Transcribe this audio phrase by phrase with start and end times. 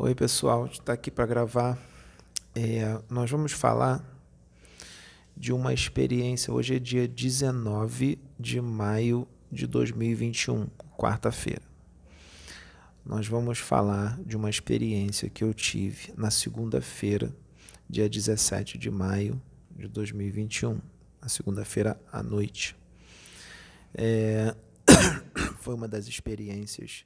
[0.00, 1.76] Oi, pessoal, está aqui para gravar.
[2.54, 4.00] É, nós vamos falar
[5.36, 6.54] de uma experiência.
[6.54, 11.62] Hoje é dia 19 de maio de 2021, quarta-feira.
[13.04, 17.34] Nós vamos falar de uma experiência que eu tive na segunda-feira,
[17.90, 20.80] dia 17 de maio de 2021,
[21.20, 22.76] na segunda-feira à noite.
[23.92, 24.54] É,
[25.58, 27.04] foi uma das experiências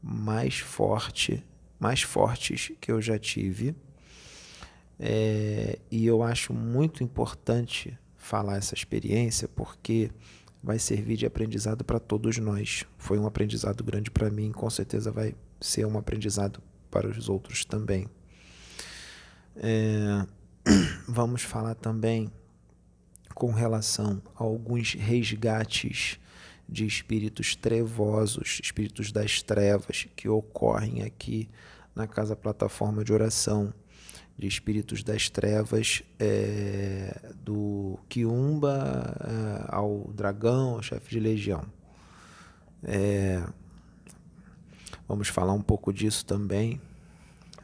[0.00, 1.44] mais forte,
[1.84, 3.76] mais fortes que eu já tive.
[4.98, 10.10] É, e eu acho muito importante falar essa experiência porque
[10.62, 12.86] vai servir de aprendizado para todos nós.
[12.96, 17.66] Foi um aprendizado grande para mim, com certeza vai ser um aprendizado para os outros
[17.66, 18.06] também.
[19.54, 20.26] É,
[21.06, 22.32] vamos falar também
[23.34, 26.18] com relação a alguns resgates
[26.66, 31.50] de espíritos trevosos, espíritos das trevas que ocorrem aqui
[31.94, 33.72] na casa plataforma de oração,
[34.36, 41.64] de espíritos das trevas, é, do Quiumba é, ao dragão, ao chefe de legião.
[42.82, 43.44] É,
[45.06, 46.80] vamos falar um pouco disso também,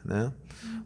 [0.03, 0.31] né?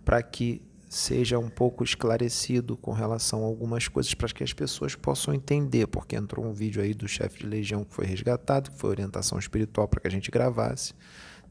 [0.03, 4.95] Para que seja um pouco esclarecido com relação a algumas coisas para que as pessoas
[4.95, 8.77] possam entender, porque entrou um vídeo aí do chefe de legião que foi resgatado, que
[8.77, 10.93] foi orientação espiritual para que a gente gravasse,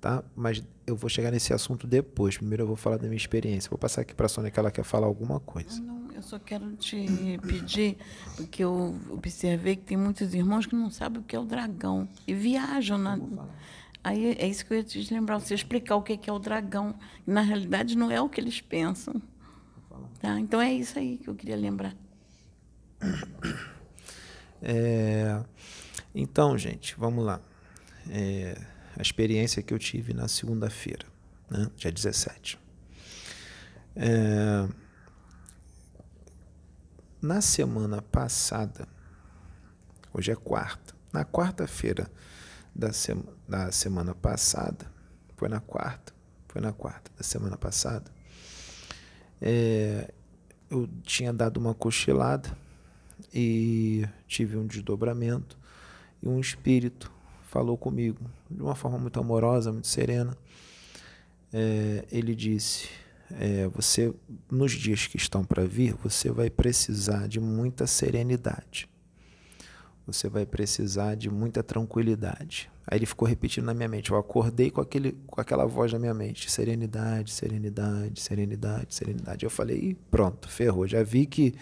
[0.05, 0.23] tá?
[0.37, 2.37] Mas eu vou chegar nesse assunto depois.
[2.37, 3.71] Primeiro eu vou falar da minha experiência.
[3.71, 5.81] Vou passar aqui para a Sônia que ela quer falar alguma coisa.
[5.81, 7.97] Não, eu só quero te pedir,
[8.37, 12.07] porque eu observei que tem muitos irmãos que não sabem o que é o dragão
[12.27, 13.19] e viajam na
[14.03, 16.95] Aí é isso que eu ia te lembrar, você explicar o que é o dragão.
[17.27, 19.15] Na realidade, não é o que eles pensam.
[20.21, 20.39] Tá?
[20.39, 21.97] Então é isso aí que eu queria lembrar.
[24.61, 25.43] É,
[26.15, 27.41] então, gente, vamos lá.
[28.11, 31.07] É, a experiência que eu tive na segunda-feira,
[31.51, 32.59] né, dia 17.
[33.97, 34.69] É,
[37.21, 38.89] na semana passada,
[40.13, 42.11] hoje é quarta, na quarta-feira
[42.75, 44.91] da, sema, da semana passada,
[45.37, 46.13] foi na quarta,
[46.49, 48.11] foi na quarta da semana passada,
[49.41, 50.13] é,
[50.71, 52.57] eu tinha dado uma cochilada
[53.33, 55.59] e tive um desdobramento
[56.23, 57.13] e um espírito
[57.55, 58.19] falou comigo
[58.51, 60.37] de uma forma muito amorosa, muito serena.
[61.53, 62.89] É, ele disse:
[63.31, 64.13] é, você
[64.51, 68.89] nos dias que estão para vir, você vai precisar de muita serenidade.
[70.05, 72.69] Você vai precisar de muita tranquilidade.
[72.87, 74.11] Aí ele ficou repetindo na minha mente.
[74.11, 79.45] Eu acordei com, aquele, com aquela voz na minha mente: serenidade, serenidade, serenidade, serenidade.
[79.47, 80.89] Eu falei: pronto, ferrou.
[80.89, 81.55] Já vi que.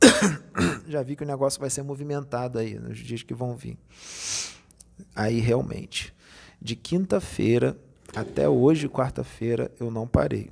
[0.86, 3.78] já vi que o negócio vai ser movimentado aí nos dias que vão vir.
[5.14, 6.14] Aí realmente,
[6.60, 7.76] de quinta-feira
[8.14, 10.50] até hoje, quarta-feira, eu não parei.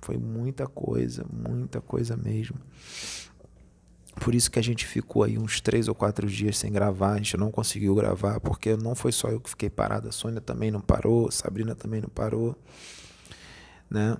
[0.00, 2.56] Foi muita coisa, muita coisa mesmo.
[4.20, 7.16] Por isso que a gente ficou aí uns três ou quatro dias sem gravar, a
[7.16, 10.70] gente não conseguiu gravar, porque não foi só eu que fiquei parado, a Sônia também
[10.70, 12.56] não parou, a Sabrina também não parou,
[13.90, 14.16] né?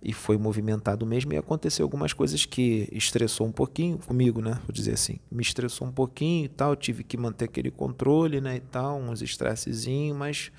[0.00, 4.52] E foi movimentado mesmo e aconteceu algumas coisas que estressou um pouquinho comigo, né?
[4.64, 8.56] Vou dizer assim, me estressou um pouquinho e tal, tive que manter aquele controle, né,
[8.56, 10.52] e tal, uns estressezinhos, mas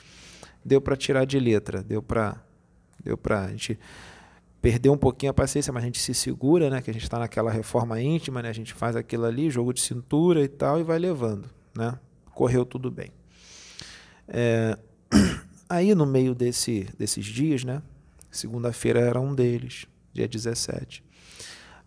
[0.63, 2.43] deu para tirar de letra, deu para
[3.01, 3.79] deu para a gente
[4.61, 6.81] perdeu um pouquinho a paciência, mas a gente se segura, né?
[6.81, 8.49] Que a gente está naquela reforma íntima, né?
[8.49, 11.97] A gente faz aquilo ali, jogo de cintura e tal, e vai levando, né?
[12.33, 13.11] Correu tudo bem.
[14.27, 14.77] É...
[15.69, 17.81] Aí no meio desse, desses dias, né?
[18.31, 21.03] Segunda-feira era um deles, dia 17.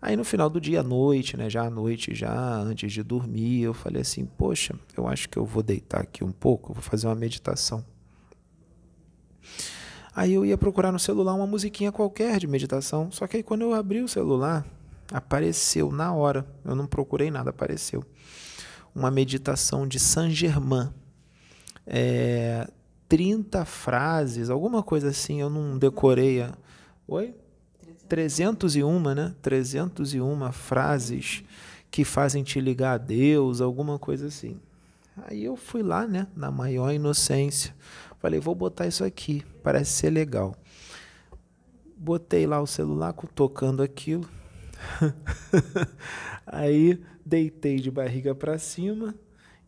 [0.01, 1.49] Aí no final do dia, à noite, né?
[1.49, 5.45] Já à noite, já antes de dormir, eu falei assim: Poxa, eu acho que eu
[5.45, 7.85] vou deitar aqui um pouco, vou fazer uma meditação.
[10.15, 13.11] Aí eu ia procurar no celular uma musiquinha qualquer de meditação.
[13.13, 14.67] Só que aí quando eu abri o celular,
[15.13, 16.45] apareceu na hora.
[16.65, 18.05] Eu não procurei nada, apareceu.
[18.95, 20.91] Uma meditação de Saint Germain.
[21.87, 22.69] É,
[23.13, 26.41] 30 frases, alguma coisa assim, eu não decorei.
[26.41, 26.55] A...
[27.07, 27.35] Oi?
[28.09, 29.35] 301, né?
[29.43, 31.45] 301 frases
[31.91, 34.59] que fazem te ligar a Deus, alguma coisa assim.
[35.15, 37.75] Aí eu fui lá, né, na maior inocência.
[38.19, 40.57] Falei, vou botar isso aqui, parece ser legal.
[41.95, 44.27] Botei lá o celular tocando aquilo.
[46.47, 49.15] Aí deitei de barriga para cima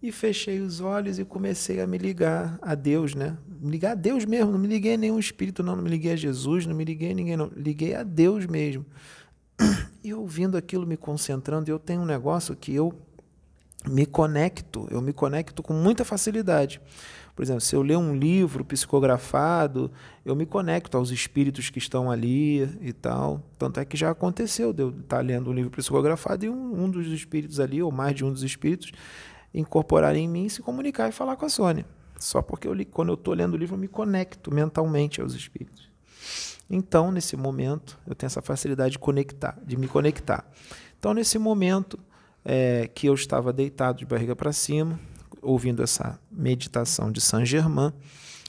[0.04, 3.38] e fechei os olhos e comecei a me ligar a Deus, né?
[3.58, 6.12] Me ligar a Deus mesmo, não me liguei a nenhum espírito, não, não me liguei
[6.12, 7.50] a Jesus, não me liguei a ninguém, não.
[7.56, 8.84] Liguei a Deus mesmo.
[10.04, 12.92] E ouvindo aquilo, me concentrando, eu tenho um negócio que eu
[13.88, 16.82] me conecto, eu me conecto com muita facilidade.
[17.34, 19.90] Por exemplo, se eu ler um livro psicografado,
[20.22, 23.42] eu me conecto aos espíritos que estão ali e tal.
[23.58, 26.90] Tanto é que já aconteceu de eu estar lendo um livro psicografado e um, um
[26.90, 28.92] dos espíritos ali, ou mais de um dos espíritos,
[29.54, 31.86] incorporar em mim, se comunicar e falar com a Sônia.
[32.18, 35.88] Só porque eu quando eu estou lendo o livro, eu me conecto mentalmente aos espíritos.
[36.68, 40.44] Então, nesse momento, eu tenho essa facilidade de conectar, de me conectar.
[40.98, 41.98] Então, nesse momento
[42.44, 44.98] é, que eu estava deitado de barriga para cima,
[45.42, 47.92] ouvindo essa meditação de Saint Germain,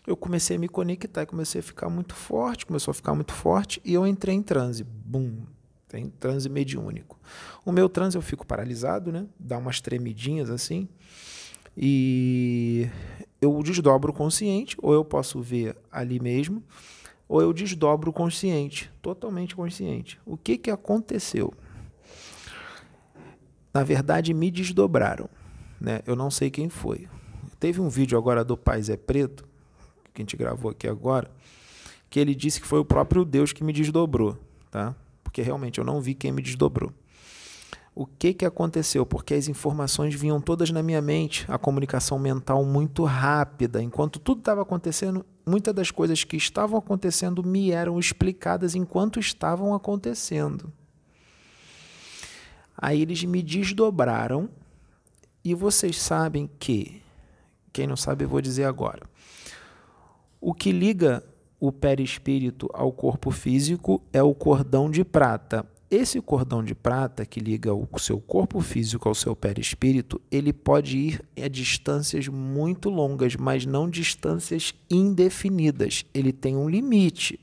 [0.08, 3.82] eu comecei a me conectar, comecei a ficar muito forte, começou a ficar muito forte
[3.84, 4.84] e eu entrei em transe.
[4.84, 5.44] Bum!
[5.88, 7.20] Tem transe mediúnico.
[7.64, 9.26] O meu transe eu fico paralisado, né?
[9.40, 10.88] Dá umas tremidinhas assim.
[11.78, 12.90] E
[13.42, 16.64] eu desdobro o consciente, ou eu posso ver ali mesmo,
[17.28, 20.20] ou eu desdobro o consciente, totalmente consciente.
[20.26, 21.54] O que, que aconteceu?
[23.74, 25.30] Na verdade, me desdobraram.
[25.80, 26.02] Né?
[26.06, 27.08] Eu não sei quem foi.
[27.60, 29.46] Teve um vídeo agora do Pai Zé Preto,
[30.14, 31.30] que a gente gravou aqui agora,
[32.10, 34.38] que ele disse que foi o próprio Deus que me desdobrou,
[34.72, 34.96] tá?
[35.24, 36.94] Porque realmente eu não vi quem me desdobrou.
[37.96, 39.06] O que, que aconteceu?
[39.06, 43.82] Porque as informações vinham todas na minha mente, a comunicação mental muito rápida.
[43.82, 49.74] Enquanto tudo estava acontecendo, muitas das coisas que estavam acontecendo me eram explicadas enquanto estavam
[49.74, 50.74] acontecendo.
[52.78, 54.50] Aí eles me desdobraram
[55.42, 57.02] e vocês sabem que,
[57.72, 59.08] quem não sabe, eu vou dizer agora.
[60.42, 61.24] O que liga
[61.62, 65.66] o perispírito ao corpo físico é o cordão de prata.
[65.96, 70.98] Esse cordão de prata que liga o seu corpo físico ao seu perispírito, ele pode
[70.98, 76.04] ir a distâncias muito longas, mas não distâncias indefinidas.
[76.14, 77.40] Ele tem um limite,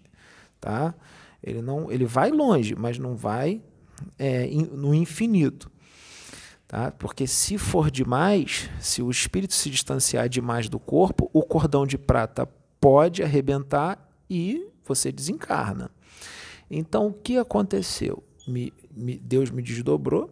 [0.61, 0.95] tá?
[1.43, 3.63] Ele não, ele vai longe, mas não vai
[4.19, 5.73] é, no infinito.
[6.69, 6.91] Tá?
[6.91, 11.97] Porque se for demais, se o espírito se distanciar demais do corpo, o cordão de
[11.97, 12.47] prata
[12.79, 15.91] pode arrebentar e você desencarna.
[16.71, 18.23] Então, o que aconteceu?
[18.47, 20.31] Me, me, Deus me desdobrou,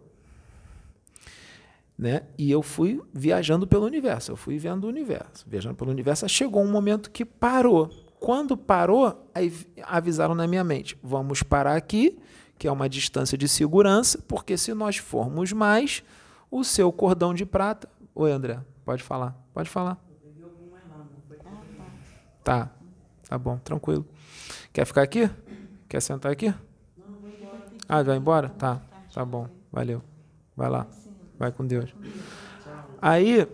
[1.97, 2.23] né?
[2.37, 6.27] E eu fui viajando pelo universo, eu fui vendo o universo, viajando pelo universo.
[6.27, 7.89] Chegou um momento que parou.
[8.19, 9.53] Quando parou, aí
[9.83, 12.17] avisaram na minha mente: vamos parar aqui,
[12.57, 16.03] que é uma distância de segurança, porque se nós formos mais,
[16.49, 17.87] o seu cordão de prata.
[18.13, 19.35] Oi, André, pode falar.
[19.53, 19.97] Pode falar.
[22.43, 22.71] Tá,
[23.29, 24.05] tá bom, tranquilo.
[24.73, 25.29] Quer ficar aqui?
[25.87, 26.53] Quer sentar aqui?
[27.93, 28.47] Ah, vai embora?
[28.47, 28.79] Tá,
[29.13, 30.01] tá bom, valeu.
[30.55, 30.87] Vai lá,
[31.37, 31.93] vai com Deus.
[33.01, 33.45] Aí,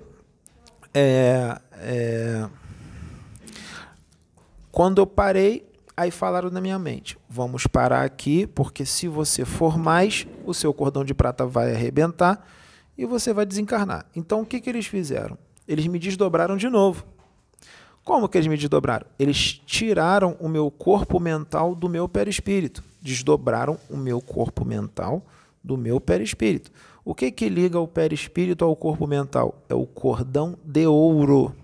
[0.93, 2.47] é, é,
[4.71, 5.67] quando eu parei,
[5.97, 10.71] aí falaram na minha mente: vamos parar aqui, porque se você for mais, o seu
[10.71, 12.47] cordão de prata vai arrebentar
[12.95, 14.05] e você vai desencarnar.
[14.15, 15.35] Então o que, que eles fizeram?
[15.67, 17.03] Eles me desdobraram de novo.
[18.03, 19.07] Como que eles me desdobraram?
[19.17, 22.83] Eles tiraram o meu corpo mental do meu perispírito.
[23.01, 25.25] Desdobraram o meu corpo mental
[25.63, 26.71] do meu perispírito.
[27.03, 29.63] O que que liga o perispírito ao corpo mental?
[29.69, 31.55] É o cordão de ouro.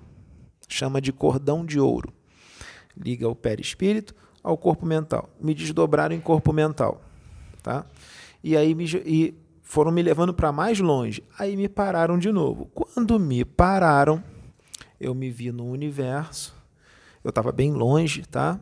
[0.67, 2.13] Chama de cordão de ouro.
[2.95, 4.13] Liga o perispírito
[4.43, 5.29] ao corpo mental.
[5.39, 7.01] Me desdobraram em corpo mental,
[7.61, 7.85] tá?
[8.43, 11.23] E aí me, e foram me levando para mais longe.
[11.39, 12.69] Aí me pararam de novo.
[12.73, 14.23] Quando me pararam,
[14.99, 16.53] eu me vi no universo.
[17.23, 18.59] Eu estava bem longe, tá?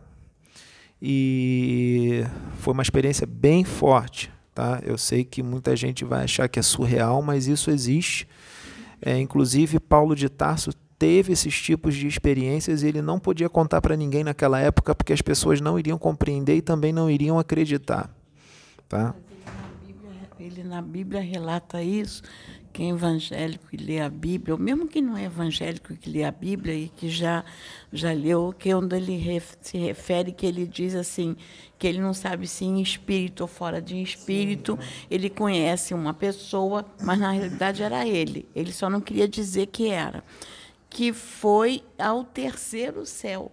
[1.01, 2.23] E
[2.59, 4.79] foi uma experiência bem forte, tá?
[4.83, 8.27] Eu sei que muita gente vai achar que é surreal, mas isso existe.
[9.01, 13.81] É, inclusive, Paulo de Tarso teve esses tipos de experiências e ele não podia contar
[13.81, 18.07] para ninguém naquela época porque as pessoas não iriam compreender e também não iriam acreditar,
[18.87, 19.15] tá?
[20.39, 22.21] Ele na Bíblia relata isso,
[22.71, 26.23] quem é evangélico e lê a Bíblia, ou mesmo que não é evangélico que lê
[26.23, 27.43] a Bíblia e que já,
[27.91, 31.35] já leu, que é onde ele ref, se refere, que ele diz assim,
[31.77, 35.05] que ele não sabe se em espírito ou fora de espírito, Sim.
[35.09, 38.47] ele conhece uma pessoa, mas na realidade era ele.
[38.55, 40.23] Ele só não queria dizer que era.
[40.89, 43.51] Que foi ao terceiro céu.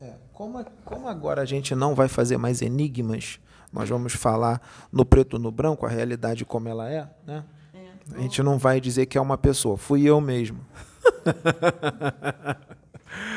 [0.00, 3.38] É, como, como agora a gente não vai fazer mais enigmas,
[3.72, 4.60] nós vamos falar
[4.92, 7.44] no preto no branco, a realidade como ela é, né?
[8.14, 8.18] É.
[8.18, 10.60] A gente não vai dizer que é uma pessoa, fui eu mesmo.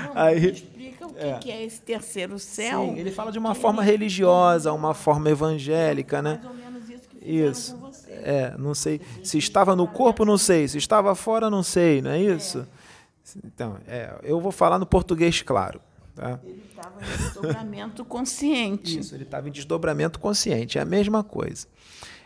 [0.05, 1.33] Não, Aí, explica o que é.
[1.39, 2.85] que é esse terceiro céu.
[2.85, 3.91] Sim, ele fala de uma forma ele...
[3.91, 6.39] religiosa, uma forma evangélica, né?
[6.41, 7.75] Mais ou menos isso que isso.
[7.75, 8.11] Com você.
[8.11, 9.01] É, não sei.
[9.23, 10.67] Se estava no corpo, não sei.
[10.67, 12.59] Se estava fora, não sei, não é isso?
[12.59, 13.39] É.
[13.43, 15.81] Então, é, eu vou falar no português claro.
[16.15, 16.39] Tá?
[16.45, 18.99] Ele estava em desdobramento consciente.
[18.99, 21.67] Isso, ele estava em desdobramento consciente, é a mesma coisa.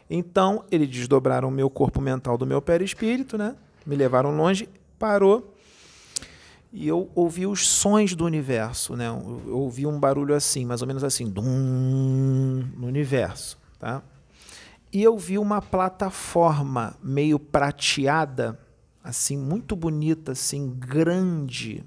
[0.09, 3.55] Então, eles desdobraram o meu corpo mental do meu perispírito, né?
[3.89, 5.55] me levaram longe, parou
[6.71, 9.07] e eu ouvi os sons do universo, né?
[9.07, 14.03] Eu ouvi um barulho assim, mais ou menos assim, dum, no universo, tá?
[14.93, 18.59] E eu vi uma plataforma meio prateada,
[19.03, 21.83] assim, muito bonita, assim, grande,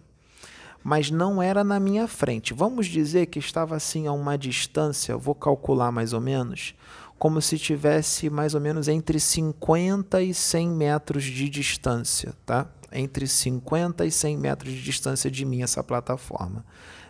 [0.83, 2.53] mas não era na minha frente.
[2.53, 6.75] Vamos dizer que estava assim a uma distância, vou calcular mais ou menos,
[7.23, 12.69] como se tivesse mais ou menos entre 50 e 100 metros de distância, tá?
[12.91, 16.67] Entre 50 e 100 metros de distância de mim essa plataforma.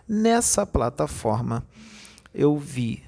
[0.07, 1.67] Nessa plataforma
[2.35, 3.03] eu vi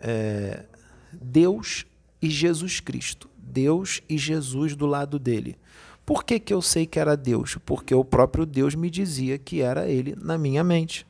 [0.00, 0.64] é,
[1.12, 1.84] Deus
[2.22, 5.58] e Jesus Cristo, Deus e Jesus do lado dele.
[6.06, 7.58] Por que, que eu sei que era Deus?
[7.66, 11.05] Porque o próprio Deus me dizia que era ele na minha mente.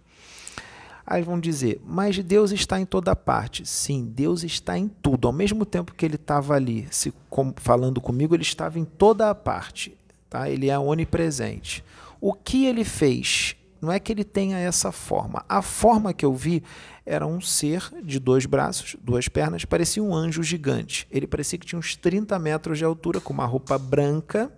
[1.06, 3.64] Aí vão dizer, mas Deus está em toda parte.
[3.64, 5.28] Sim, Deus está em tudo.
[5.28, 9.30] Ao mesmo tempo que ele estava ali se, com, falando comigo, ele estava em toda
[9.30, 9.96] a parte.
[10.28, 10.50] Tá?
[10.50, 11.84] Ele é onipresente.
[12.20, 13.54] O que ele fez?
[13.80, 15.44] Não é que ele tenha essa forma.
[15.48, 16.62] A forma que eu vi
[17.04, 21.06] era um ser de dois braços, duas pernas, parecia um anjo gigante.
[21.08, 24.50] Ele parecia que tinha uns 30 metros de altura, com uma roupa branca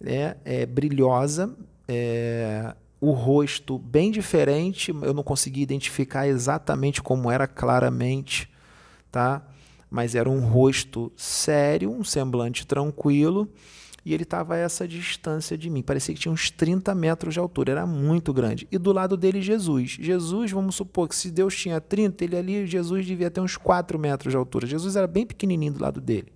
[0.00, 1.54] né, é, brilhosa,
[1.86, 8.50] é, o rosto bem diferente, eu não consegui identificar exatamente como era claramente,
[9.12, 9.46] tá?
[9.90, 13.46] Mas era um rosto sério, um semblante tranquilo,
[14.06, 15.82] e ele estava a essa distância de mim.
[15.82, 18.66] Parecia que tinha uns 30 metros de altura, era muito grande.
[18.72, 19.98] E do lado dele, Jesus.
[20.00, 23.98] Jesus, vamos supor que se Deus tinha 30, ele ali, Jesus devia ter uns 4
[23.98, 24.66] metros de altura.
[24.66, 26.32] Jesus era bem pequenininho do lado dele,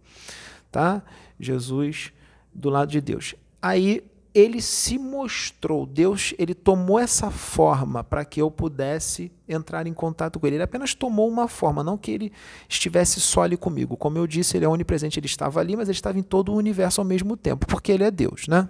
[0.70, 1.02] tá?
[1.40, 2.12] Jesus
[2.54, 3.34] do lado de Deus.
[3.60, 4.04] Aí
[4.34, 10.38] ele se mostrou, Deus, ele tomou essa forma para que eu pudesse entrar em contato
[10.38, 10.56] com ele.
[10.56, 12.32] Ele apenas tomou uma forma, não que ele
[12.68, 13.96] estivesse só ali comigo.
[13.96, 16.56] Como eu disse, ele é onipresente, ele estava ali, mas ele estava em todo o
[16.56, 18.68] universo ao mesmo tempo, porque ele é Deus, né?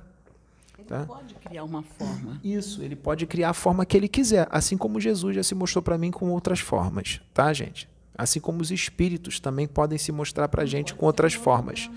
[0.78, 1.04] Ele tá?
[1.04, 2.40] pode criar uma forma.
[2.42, 5.82] Isso, ele pode criar a forma que ele quiser, assim como Jesus já se mostrou
[5.82, 7.88] para mim com outras formas, tá, gente?
[8.16, 11.90] Assim como os espíritos também podem se mostrar para a gente com outras formas.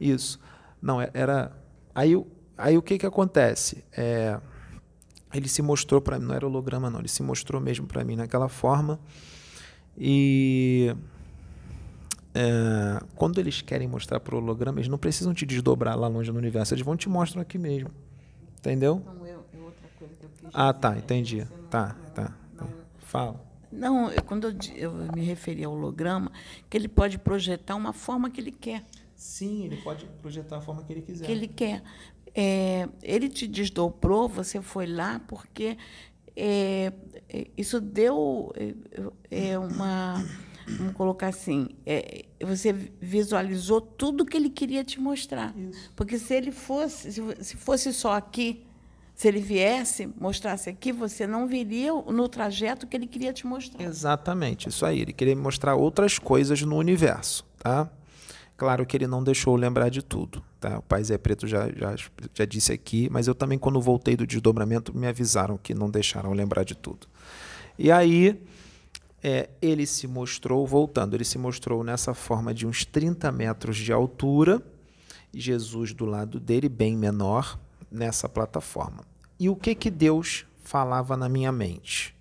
[0.00, 0.40] Isso.
[0.80, 1.52] Não, é, era
[1.94, 2.16] Aí,
[2.60, 3.84] aí o que, que acontece?
[3.96, 4.38] É,
[5.32, 8.16] ele se mostrou para mim, não era holograma, não, ele se mostrou mesmo para mim
[8.16, 8.98] naquela forma.
[9.96, 10.94] E
[12.34, 16.30] é, quando eles querem mostrar para o holograma, eles não precisam te desdobrar lá longe
[16.30, 17.90] no universo, eles vão te mostrar aqui mesmo.
[18.58, 19.02] Entendeu?
[19.04, 21.46] Não, eu, eu outra coisa que eu quis ah, tá, entendi.
[21.70, 22.66] Tá, tá, tá.
[22.98, 23.40] Fala.
[23.72, 26.30] Não, eu, quando eu, eu me referi ao holograma,
[26.68, 28.84] que ele pode projetar uma forma que ele quer.
[29.14, 31.26] Sim, ele pode projetar a forma que ele quiser.
[31.26, 31.82] Que ele quer.
[32.34, 35.76] É, ele te desdobrou, você foi lá porque
[36.36, 36.92] é,
[37.28, 40.24] é isso deu é, é, uma.
[40.66, 45.52] Vamos colocar assim, é, você visualizou tudo que ele queria te mostrar.
[45.56, 45.90] Isso.
[45.96, 48.64] Porque se ele fosse, se fosse só aqui,
[49.20, 53.82] se ele viesse, mostrasse aqui, você não viria no trajeto que ele queria te mostrar.
[53.84, 55.00] Exatamente, isso aí.
[55.00, 57.90] Ele queria mostrar outras coisas no universo, tá?
[58.60, 60.42] Claro que ele não deixou lembrar de tudo.
[60.60, 60.80] Tá?
[60.80, 61.96] O Pai Zé Preto já, já,
[62.34, 66.34] já disse aqui, mas eu também, quando voltei do desdobramento, me avisaram que não deixaram
[66.34, 67.06] lembrar de tudo.
[67.78, 68.38] E aí,
[69.22, 73.94] é, ele se mostrou, voltando, ele se mostrou nessa forma de uns 30 metros de
[73.94, 74.62] altura,
[75.32, 77.58] Jesus do lado dele, bem menor,
[77.90, 79.04] nessa plataforma.
[79.38, 82.14] E o que, que Deus falava na minha mente?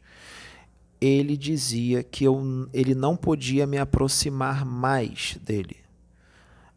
[1.01, 2.41] Ele dizia que eu,
[2.71, 5.78] ele não podia me aproximar mais dele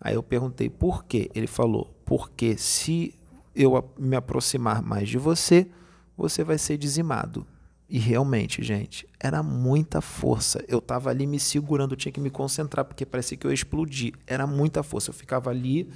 [0.03, 1.31] Aí eu perguntei por quê.
[1.35, 3.15] Ele falou: porque se
[3.55, 5.69] eu me aproximar mais de você,
[6.17, 7.47] você vai ser dizimado.
[7.89, 10.65] E realmente, gente, era muita força.
[10.67, 13.55] Eu estava ali me segurando, eu tinha que me concentrar, porque parecia que eu ia
[13.55, 14.15] explodir.
[14.27, 15.11] Era muita força.
[15.11, 15.89] Eu ficava ali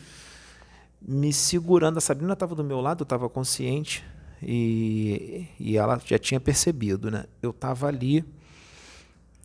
[1.00, 1.96] me segurando.
[1.96, 4.04] A Sabrina estava do meu lado, eu estava consciente
[4.42, 7.25] e, e ela já tinha percebido, né?
[7.42, 8.25] Eu estava ali,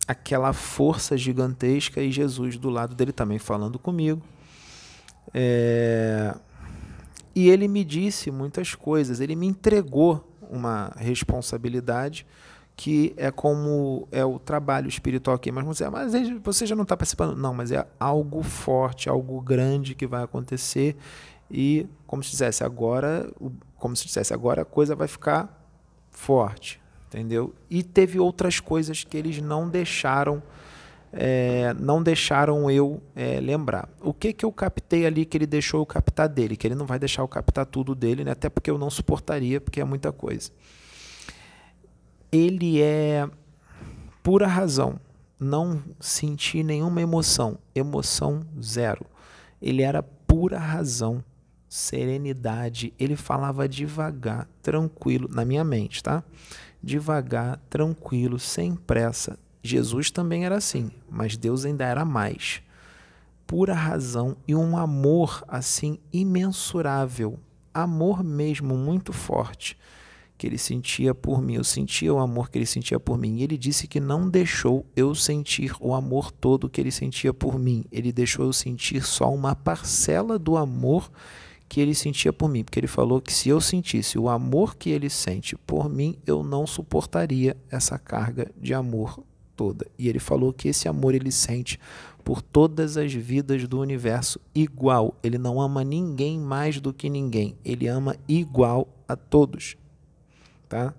[0.06, 4.22] aquela força gigantesca e Jesus do lado dele também falando comigo.
[5.32, 6.34] É...
[7.34, 12.26] E ele me disse muitas coisas, ele me entregou uma responsabilidade
[12.76, 15.50] que é como é o trabalho espiritual aqui.
[15.52, 16.12] Mas você, mas
[16.42, 17.36] você já não está participando?
[17.36, 20.96] Não, mas é algo forte, algo grande que vai acontecer
[21.50, 23.30] e como se dissesse agora,
[23.76, 25.62] como se dissesse agora a coisa vai ficar
[26.10, 27.54] forte, entendeu?
[27.70, 30.42] E teve outras coisas que eles não deixaram
[31.12, 33.88] é, não deixaram eu é, lembrar.
[34.00, 36.56] O que, que eu captei ali que ele deixou eu captar dele?
[36.56, 38.30] Que ele não vai deixar eu captar tudo dele, né?
[38.30, 40.50] até porque eu não suportaria, porque é muita coisa.
[42.30, 43.28] Ele é
[44.22, 44.98] pura razão.
[45.38, 47.58] Não senti nenhuma emoção.
[47.74, 49.04] Emoção zero.
[49.60, 51.22] Ele era pura razão.
[51.68, 52.92] serenidade.
[52.98, 56.22] Ele falava devagar, tranquilo, na minha mente, tá?
[56.82, 59.38] Devagar, tranquilo, sem pressa.
[59.62, 62.62] Jesus também era assim, mas Deus ainda era mais.
[63.46, 67.38] Pura razão e um amor assim imensurável,
[67.72, 69.76] amor mesmo muito forte
[70.42, 71.54] que ele sentia por mim.
[71.54, 73.36] Eu sentia o amor que ele sentia por mim.
[73.36, 77.60] E ele disse que não deixou eu sentir o amor todo que ele sentia por
[77.60, 77.84] mim.
[77.92, 81.08] Ele deixou eu sentir só uma parcela do amor
[81.68, 84.90] que ele sentia por mim, porque ele falou que se eu sentisse o amor que
[84.90, 89.22] ele sente por mim, eu não suportaria essa carga de amor
[89.62, 89.86] toda.
[89.96, 91.78] E ele falou que esse amor ele sente
[92.24, 95.16] por todas as vidas do universo igual.
[95.22, 97.56] Ele não ama ninguém mais do que ninguém.
[97.64, 99.76] Ele ama igual a todos.
[100.68, 100.92] Tá?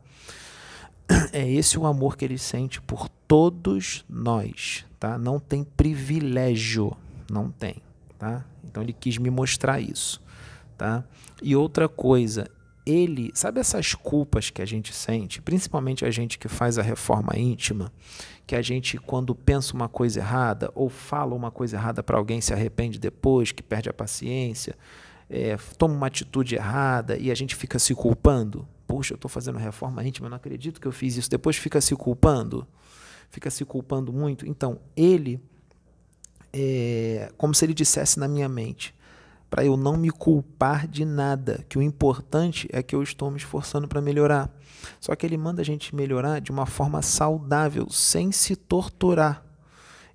[1.33, 5.17] É esse o amor que ele sente por todos nós, tá?
[5.17, 6.95] Não tem privilégio,
[7.29, 7.75] não tem,
[8.17, 8.45] tá?
[8.63, 10.23] Então ele quis me mostrar isso
[10.77, 11.03] tá?
[11.41, 12.49] E outra coisa,
[12.85, 17.37] ele, sabe essas culpas que a gente sente, principalmente a gente que faz a reforma
[17.37, 17.91] íntima,
[18.45, 22.41] que a gente quando pensa uma coisa errada ou fala uma coisa errada para alguém
[22.41, 24.75] se arrepende depois, que perde a paciência,
[25.29, 28.67] é, toma uma atitude errada e a gente fica se culpando.
[28.85, 31.29] Poxa, eu estou fazendo reforma íntima, não acredito que eu fiz isso.
[31.29, 32.67] Depois fica se culpando,
[33.29, 34.45] fica se culpando muito.
[34.45, 35.39] Então ele,
[36.51, 38.93] é, como se ele dissesse na minha mente,
[39.53, 43.37] para eu não me culpar de nada, que o importante é que eu estou me
[43.37, 44.49] esforçando para melhorar.
[44.99, 49.45] Só que ele manda a gente melhorar de uma forma saudável, sem se torturar.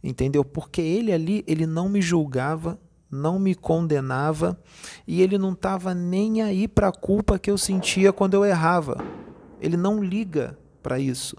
[0.02, 0.45] Entendeu?
[0.45, 4.61] Porque ele ali, ele não me julgava, não me condenava
[5.07, 8.97] e ele não estava nem aí para a culpa que eu sentia quando eu errava.
[9.61, 11.37] Ele não liga para isso.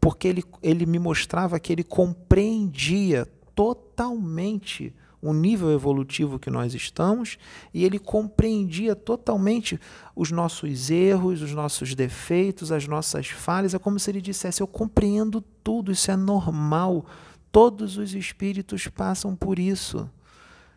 [0.00, 7.38] Porque ele, ele me mostrava que ele compreendia totalmente o nível evolutivo que nós estamos
[7.74, 9.78] e ele compreendia totalmente
[10.14, 13.74] os nossos erros, os nossos defeitos, as nossas falhas.
[13.74, 17.04] É como se ele dissesse: Eu compreendo tudo, isso é normal.
[17.50, 20.08] Todos os espíritos passam por isso.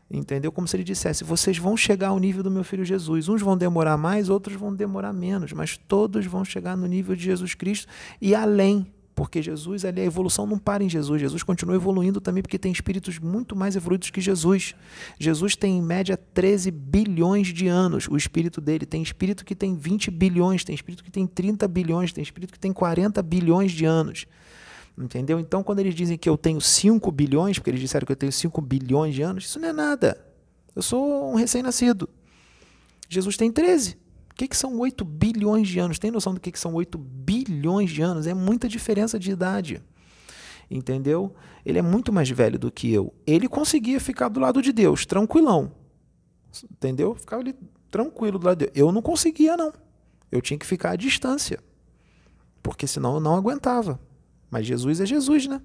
[0.10, 0.52] Entendeu?
[0.52, 3.30] Como se ele dissesse: Vocês vão chegar ao nível do meu filho Jesus.
[3.30, 7.24] Uns vão demorar mais, outros vão demorar menos, mas todos vão chegar no nível de
[7.24, 7.88] Jesus Cristo
[8.20, 11.22] e além porque Jesus, ali, a evolução não para em Jesus.
[11.22, 14.74] Jesus continua evoluindo também porque tem espíritos muito mais evoluídos que Jesus.
[15.20, 18.86] Jesus tem, em média, 13 bilhões de anos, o espírito dele.
[18.86, 22.60] Tem espírito que tem 20 bilhões, tem espírito que tem 30 bilhões, tem espírito que
[22.60, 24.26] tem 40 bilhões de anos.
[24.98, 25.40] Entendeu?
[25.40, 28.32] Então, quando eles dizem que eu tenho 5 bilhões, porque eles disseram que eu tenho
[28.32, 30.20] 5 bilhões de anos, isso não é nada.
[30.76, 32.10] Eu sou um recém-nascido.
[33.10, 33.98] Jesus tem 13.
[34.42, 36.00] Que, que são 8 bilhões de anos?
[36.00, 38.26] Tem noção do que, que são 8 bilhões de anos?
[38.26, 39.84] É muita diferença de idade.
[40.68, 41.36] Entendeu?
[41.64, 43.14] Ele é muito mais velho do que eu.
[43.28, 45.72] Ele conseguia ficar do lado de Deus, tranquilão.
[46.72, 47.14] Entendeu?
[47.14, 47.54] Ficava ali
[47.92, 48.76] tranquilo do lado de Deus.
[48.76, 49.72] Eu não conseguia, não.
[50.32, 51.60] Eu tinha que ficar à distância.
[52.64, 54.00] Porque senão eu não aguentava.
[54.50, 55.62] Mas Jesus é Jesus, né?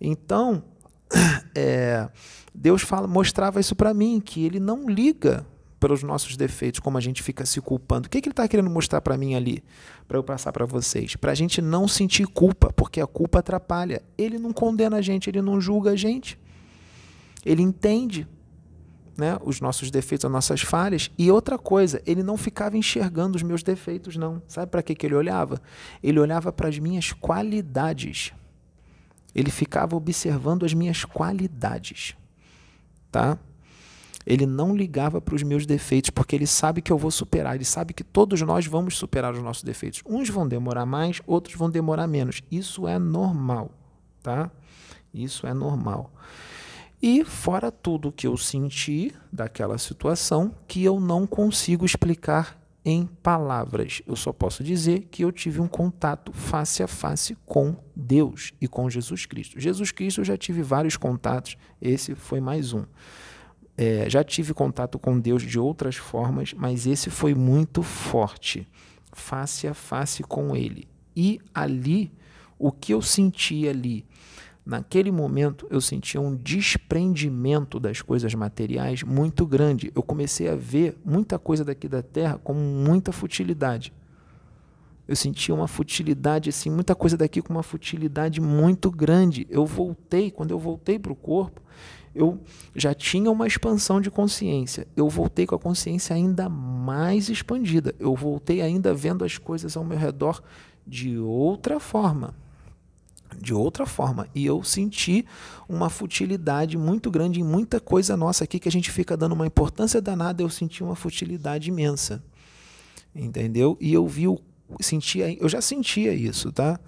[0.00, 0.64] Então,
[1.54, 2.08] é,
[2.54, 5.46] Deus fala, mostrava isso para mim, que ele não liga
[5.82, 8.06] pelos nossos defeitos, como a gente fica se culpando.
[8.06, 9.64] O que, que ele está querendo mostrar para mim ali,
[10.06, 11.16] para eu passar para vocês?
[11.16, 14.00] Para a gente não sentir culpa, porque a culpa atrapalha.
[14.16, 16.38] Ele não condena a gente, ele não julga a gente.
[17.44, 18.28] Ele entende
[19.18, 21.10] né, os nossos defeitos, as nossas falhas.
[21.18, 24.40] E outra coisa, ele não ficava enxergando os meus defeitos, não.
[24.46, 25.60] Sabe para que, que ele olhava?
[26.00, 28.32] Ele olhava para as minhas qualidades.
[29.34, 32.14] Ele ficava observando as minhas qualidades.
[33.10, 33.36] Tá?
[34.26, 37.64] Ele não ligava para os meus defeitos, porque ele sabe que eu vou superar, ele
[37.64, 40.02] sabe que todos nós vamos superar os nossos defeitos.
[40.06, 42.42] Uns vão demorar mais, outros vão demorar menos.
[42.50, 43.70] Isso é normal,
[44.22, 44.50] tá?
[45.12, 46.12] Isso é normal.
[47.00, 54.02] E fora tudo que eu senti daquela situação, que eu não consigo explicar em palavras.
[54.06, 58.66] Eu só posso dizer que eu tive um contato face a face com Deus e
[58.66, 59.60] com Jesus Cristo.
[59.60, 62.84] Jesus Cristo eu já tive vários contatos, esse foi mais um.
[63.76, 68.68] É, já tive contato com Deus de outras formas, mas esse foi muito forte,
[69.12, 70.86] face a face com Ele.
[71.16, 72.12] E ali,
[72.58, 74.04] o que eu senti ali,
[74.64, 79.90] naquele momento, eu sentia um desprendimento das coisas materiais muito grande.
[79.94, 83.92] Eu comecei a ver muita coisa daqui da terra como muita futilidade.
[85.06, 89.46] Eu sentia uma futilidade, assim, muita coisa daqui com uma futilidade muito grande.
[89.50, 91.60] Eu voltei, quando eu voltei para o corpo,
[92.14, 92.38] eu
[92.74, 94.86] já tinha uma expansão de consciência.
[94.94, 97.94] Eu voltei com a consciência ainda mais expandida.
[97.98, 100.42] Eu voltei ainda vendo as coisas ao meu redor
[100.86, 102.34] de outra forma.
[103.40, 104.28] de outra forma.
[104.34, 105.24] E eu senti
[105.68, 109.46] uma futilidade muito grande em muita coisa nossa aqui que a gente fica dando uma
[109.46, 110.42] importância danada.
[110.42, 112.22] Eu senti uma futilidade imensa.
[113.14, 113.76] Entendeu?
[113.80, 114.38] E eu vi o.
[114.80, 116.78] Sentia, eu já sentia isso, tá?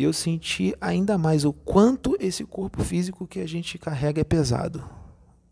[0.00, 4.24] E eu senti ainda mais o quanto esse corpo físico que a gente carrega é
[4.24, 4.82] pesado.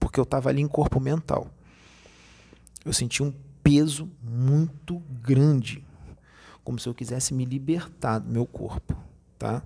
[0.00, 1.50] Porque eu estava ali em corpo mental.
[2.82, 3.30] Eu senti um
[3.62, 5.84] peso muito grande.
[6.64, 8.96] Como se eu quisesse me libertar do meu corpo,
[9.38, 9.62] tá?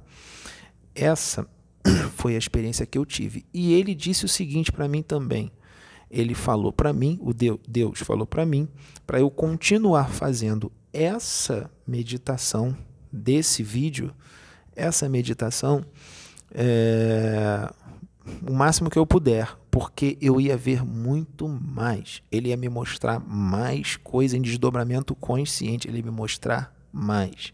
[0.92, 1.46] Essa
[2.16, 3.46] foi a experiência que eu tive.
[3.54, 5.52] E ele disse o seguinte para mim também.
[6.10, 8.68] Ele falou para mim, o Deus, Deus falou para mim,
[9.06, 12.76] para eu continuar fazendo essa meditação
[13.12, 14.12] desse vídeo,
[14.74, 15.84] essa meditação,
[16.54, 17.68] é,
[18.48, 22.22] o máximo que eu puder, porque eu ia ver muito mais.
[22.30, 27.52] Ele ia me mostrar mais coisa em desdobramento consciente, ele ia me mostrar mais.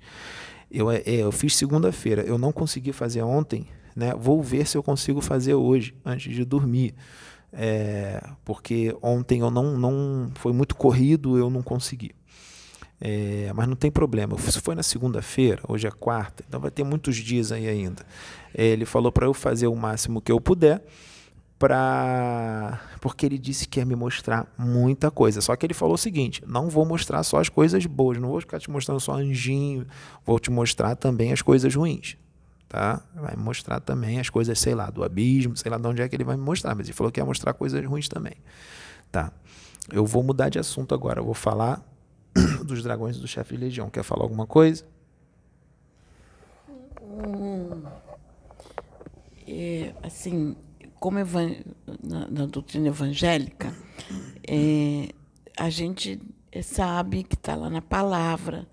[0.70, 4.14] Eu, é, eu fiz segunda-feira, eu não consegui fazer ontem, né?
[4.14, 6.94] Vou ver se eu consigo fazer hoje, antes de dormir.
[7.52, 12.17] É, porque ontem eu não, não foi muito corrido, eu não consegui.
[13.00, 14.36] É, mas não tem problema.
[14.38, 18.04] Se foi na segunda-feira, hoje é quarta, então vai ter muitos dias aí ainda.
[18.54, 20.82] É, ele falou para eu fazer o máximo que eu puder
[21.58, 25.40] para porque ele disse que ia me mostrar muita coisa.
[25.40, 28.40] Só que ele falou o seguinte: não vou mostrar só as coisas boas, não vou
[28.40, 29.86] ficar te mostrando só anjinho,
[30.24, 32.16] vou te mostrar também as coisas ruins.
[32.68, 33.02] Tá?
[33.14, 36.14] Vai mostrar também as coisas, sei lá, do abismo, sei lá de onde é que
[36.14, 38.34] ele vai me mostrar, mas ele falou que ia mostrar coisas ruins também.
[39.10, 39.32] Tá.
[39.90, 41.82] Eu vou mudar de assunto agora, eu vou falar
[42.64, 43.90] dos dragões do chefe de legião.
[43.90, 44.84] Quer falar alguma coisa?
[47.00, 47.82] Hum,
[49.46, 50.54] é, assim,
[51.00, 53.74] como na, na, doutrina evangélica,
[54.46, 55.08] é,
[55.56, 56.20] a gente
[56.62, 58.66] sabe que está lá na palavra,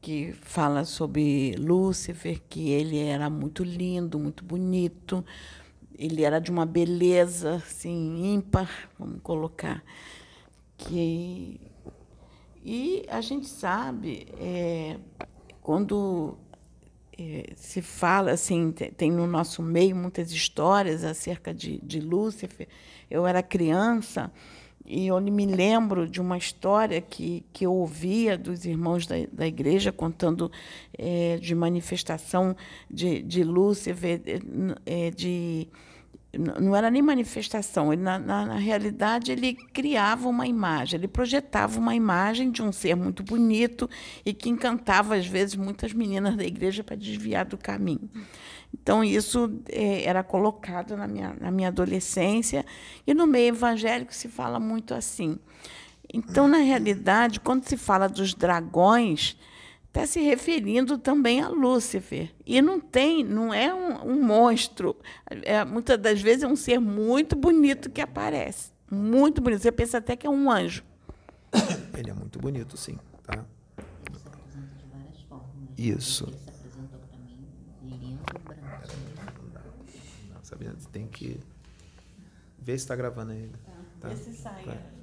[0.00, 5.24] que fala sobre Lúcifer, que ele era muito lindo, muito bonito,
[5.98, 9.82] ele era de uma beleza assim, ímpar, vamos colocar.
[10.76, 11.60] Que,
[12.64, 14.96] e a gente sabe, é,
[15.62, 16.36] quando
[17.18, 22.68] é, se fala assim, tem no nosso meio muitas histórias acerca de, de Lúcifer.
[23.10, 24.30] Eu era criança
[24.86, 29.46] e eu me lembro de uma história que, que eu ouvia dos irmãos da, da
[29.46, 30.50] igreja contando
[30.96, 32.56] é, de manifestação
[32.90, 34.22] de, de Lúcifer,
[34.86, 35.68] é, de
[36.36, 41.78] não era nem manifestação, ele, na, na, na, realidade ele criava uma imagem, ele projetava
[41.78, 43.88] uma imagem de um ser muito bonito
[44.26, 48.10] e que encantava, às vezes, muitas meninas da igreja para desviar do caminho.
[48.74, 52.64] Então, isso é, era colocado na minha, na minha adolescência,
[53.06, 55.38] e no meio evangélico se fala muito assim.
[56.12, 59.36] Então, na realidade, quando se fala dos dragões,
[59.88, 62.32] está se referindo também a Lúcifer.
[62.46, 64.96] E não tem, não é um, um monstro.
[65.42, 68.70] É, muitas das vezes é um ser muito bonito que aparece.
[68.90, 69.62] Muito bonito.
[69.62, 70.84] Você pensa até que é um anjo.
[71.96, 72.98] Ele é muito bonito, sim.
[73.24, 73.44] Tá?
[75.76, 76.32] Isso.
[80.42, 81.38] Sabrina, tem que
[82.58, 83.58] ver se está gravando ainda.
[84.00, 84.08] Tá.
[84.08, 84.64] Vê se sai.
[84.64, 84.97] Vai.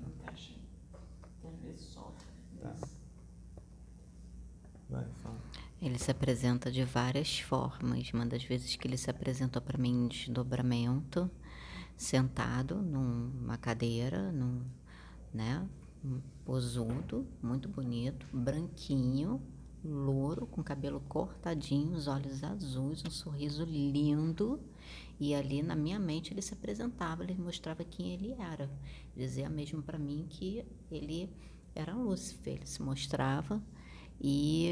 [5.82, 8.12] Ele se apresenta de várias formas.
[8.14, 11.30] Uma das vezes que ele se apresentou para mim em desdobramento,
[11.98, 14.62] sentado numa cadeira, num,
[15.34, 15.68] né,
[16.04, 19.42] um posudo, muito bonito, branquinho,
[19.84, 24.60] louro, com cabelo cortadinho, os olhos azuis, um sorriso lindo.
[25.20, 28.70] E ali na minha mente ele se apresentava, ele mostrava quem ele era.
[29.16, 31.30] Dizia mesmo para mim que ele
[31.74, 33.62] era Lúcifer, ele se mostrava
[34.20, 34.72] e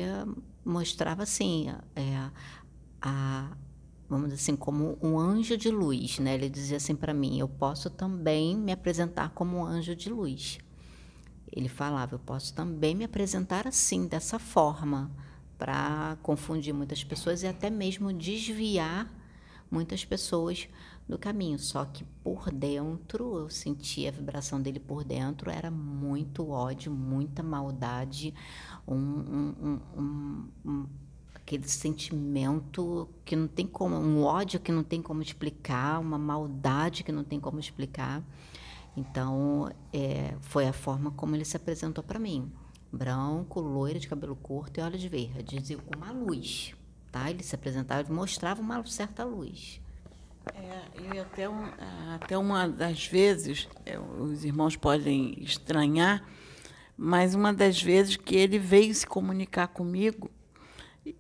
[0.65, 2.29] mostrava assim é,
[3.01, 3.55] a
[4.07, 6.35] vamos dizer assim como um anjo de luz, né?
[6.35, 10.59] Ele dizia assim para mim, eu posso também me apresentar como um anjo de luz.
[11.51, 15.11] Ele falava, eu posso também me apresentar assim, dessa forma,
[15.57, 19.11] para confundir muitas pessoas e até mesmo desviar
[19.69, 20.67] muitas pessoas
[21.07, 21.57] do caminho.
[21.59, 27.41] Só que por dentro, eu sentia a vibração dele por dentro, era muito ódio, muita
[27.41, 28.33] maldade,
[28.87, 30.85] um, um, um, um,
[31.33, 37.03] aquele sentimento que não tem como, um ódio que não tem como explicar, uma maldade
[37.03, 38.23] que não tem como explicar.
[38.95, 42.51] Então, é, foi a forma como ele se apresentou para mim.
[42.91, 46.75] Branco, loiro, de cabelo curto e olhos verdes, e uma luz.
[47.11, 47.29] Tá?
[47.29, 49.81] Ele se apresentava e mostrava uma certa luz.
[50.53, 51.65] É, e até, um,
[52.15, 56.23] até uma das vezes, é, os irmãos podem estranhar,
[56.97, 60.29] mas uma das vezes que ele veio se comunicar comigo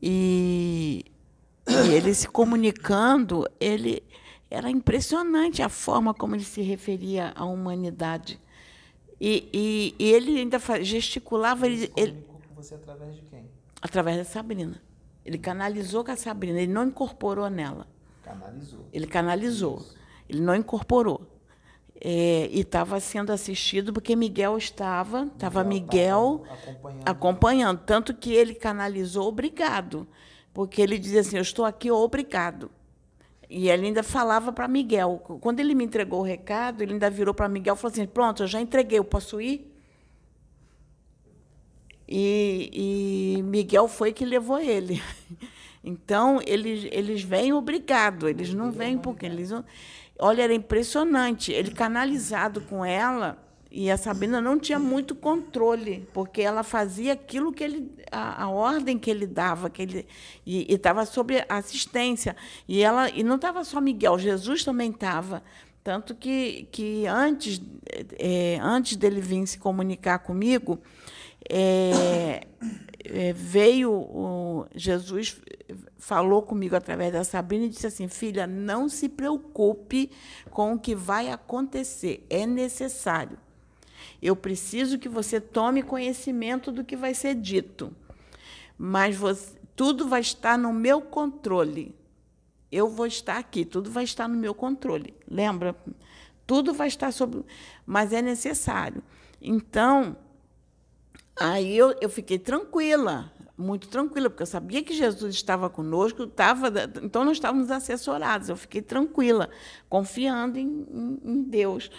[0.01, 1.05] e
[1.65, 4.03] E ele se comunicando, ele
[4.49, 8.39] era impressionante a forma como ele se referia à humanidade.
[9.19, 11.65] E, e, e ele ainda gesticulava.
[11.65, 13.49] Ele, ele comunicou com você através de quem?
[13.81, 14.81] Através da Sabrina.
[15.25, 17.87] Ele canalizou com a Sabrina, ele não incorporou nela.
[18.23, 18.85] Canalizou.
[18.91, 19.85] Ele canalizou.
[20.27, 21.25] Ele não incorporou.
[22.05, 27.09] É, e estava sendo assistido porque Miguel estava, estava Miguel, acompanhando.
[27.09, 27.81] acompanhando.
[27.85, 30.05] Tanto que ele canalizou obrigado.
[30.53, 32.69] Porque ele dizia assim: Eu estou aqui, obrigado.
[33.49, 35.21] E ele ainda falava para Miguel.
[35.39, 38.43] Quando ele me entregou o recado, ele ainda virou para Miguel e falou assim: Pronto,
[38.43, 39.73] eu já entreguei, eu posso ir?
[42.05, 45.01] E, e Miguel foi que levou ele.
[45.85, 49.51] Então, eles, eles vêm obrigado, eles não vêm porque eles.
[50.19, 51.51] Olha, era impressionante.
[51.51, 53.37] Ele canalizado com ela,
[53.75, 57.91] e a Sabina não tinha muito controle, porque ela fazia aquilo que ele.
[58.11, 60.07] a, a ordem que ele dava, que ele,
[60.45, 62.35] e estava sob assistência.
[62.67, 65.41] E, ela, e não estava só Miguel, Jesus também estava.
[65.83, 67.59] Tanto que, que antes,
[68.19, 70.79] é, antes dele vir se comunicar comigo,
[71.49, 72.45] é,
[73.35, 75.39] veio o, Jesus
[75.97, 80.11] falou comigo através da Sabrina e disse assim: Filha, não se preocupe
[80.49, 83.37] com o que vai acontecer, é necessário.
[84.21, 87.93] Eu preciso que você tome conhecimento do que vai ser dito,
[88.77, 91.95] mas você, tudo vai estar no meu controle.
[92.71, 95.13] Eu vou estar aqui, tudo vai estar no meu controle.
[95.29, 95.75] Lembra?
[96.45, 97.43] Tudo vai estar sob.
[97.85, 99.03] Mas é necessário.
[99.41, 100.15] Então,
[101.35, 106.71] Aí eu, eu fiquei tranquila, muito tranquila, porque eu sabia que Jesus estava conosco, estava,
[107.01, 108.49] então nós estávamos assessorados.
[108.49, 109.49] Eu fiquei tranquila,
[109.89, 111.89] confiando em, em, em Deus.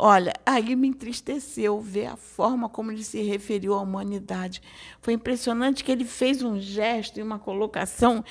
[0.00, 4.62] Olha, aí me entristeceu ver a forma como ele se referiu à humanidade.
[5.00, 8.24] Foi impressionante que ele fez um gesto e uma colocação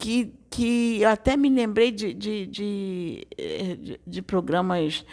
[0.00, 5.04] que, que eu até me lembrei de, de, eh, de, de programas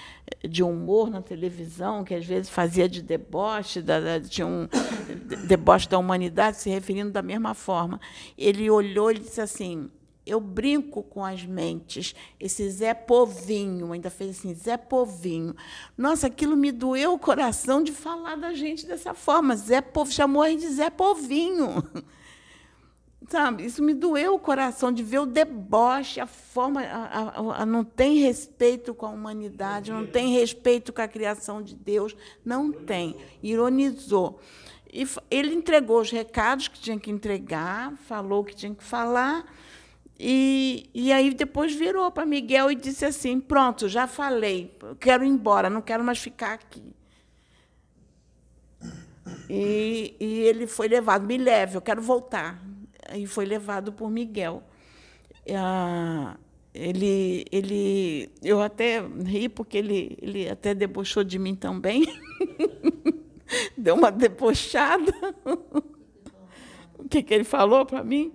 [0.48, 4.68] de humor na televisão, que às vezes fazia de deboche, da, de um
[5.46, 8.00] deboche da humanidade, se referindo da mesma forma.
[8.38, 9.90] Ele olhou e disse assim:
[10.26, 12.16] eu brinco com as mentes.
[12.40, 15.54] Esse Zé Povinho, ainda fez assim, Zé Povinho.
[15.98, 19.54] Nossa, aquilo me doeu o coração de falar da gente dessa forma.
[19.54, 21.84] Zé Povinho, chamou ele de Zé Povinho.
[23.28, 27.66] Sabe, isso me doeu o coração de ver o deboche, a forma, a, a, a,
[27.66, 32.72] não tem respeito com a humanidade, não tem respeito com a criação de Deus, não
[32.72, 33.18] tem.
[33.44, 34.40] Ironizou.
[34.92, 39.46] E ele entregou os recados que tinha que entregar, falou o que tinha que falar,
[40.18, 45.28] e, e aí depois virou para Miguel e disse assim: Pronto, já falei, quero ir
[45.28, 46.96] embora, não quero mais ficar aqui.
[49.50, 52.67] E, e ele foi levado, me leve, eu quero voltar
[53.16, 54.64] e foi levado por Miguel.
[55.56, 56.38] Ah,
[56.74, 62.06] ele, ele, eu até ri porque ele, ele até debochou de mim também,
[63.78, 65.14] deu uma debochada.
[66.98, 68.34] o que, que ele falou para mim?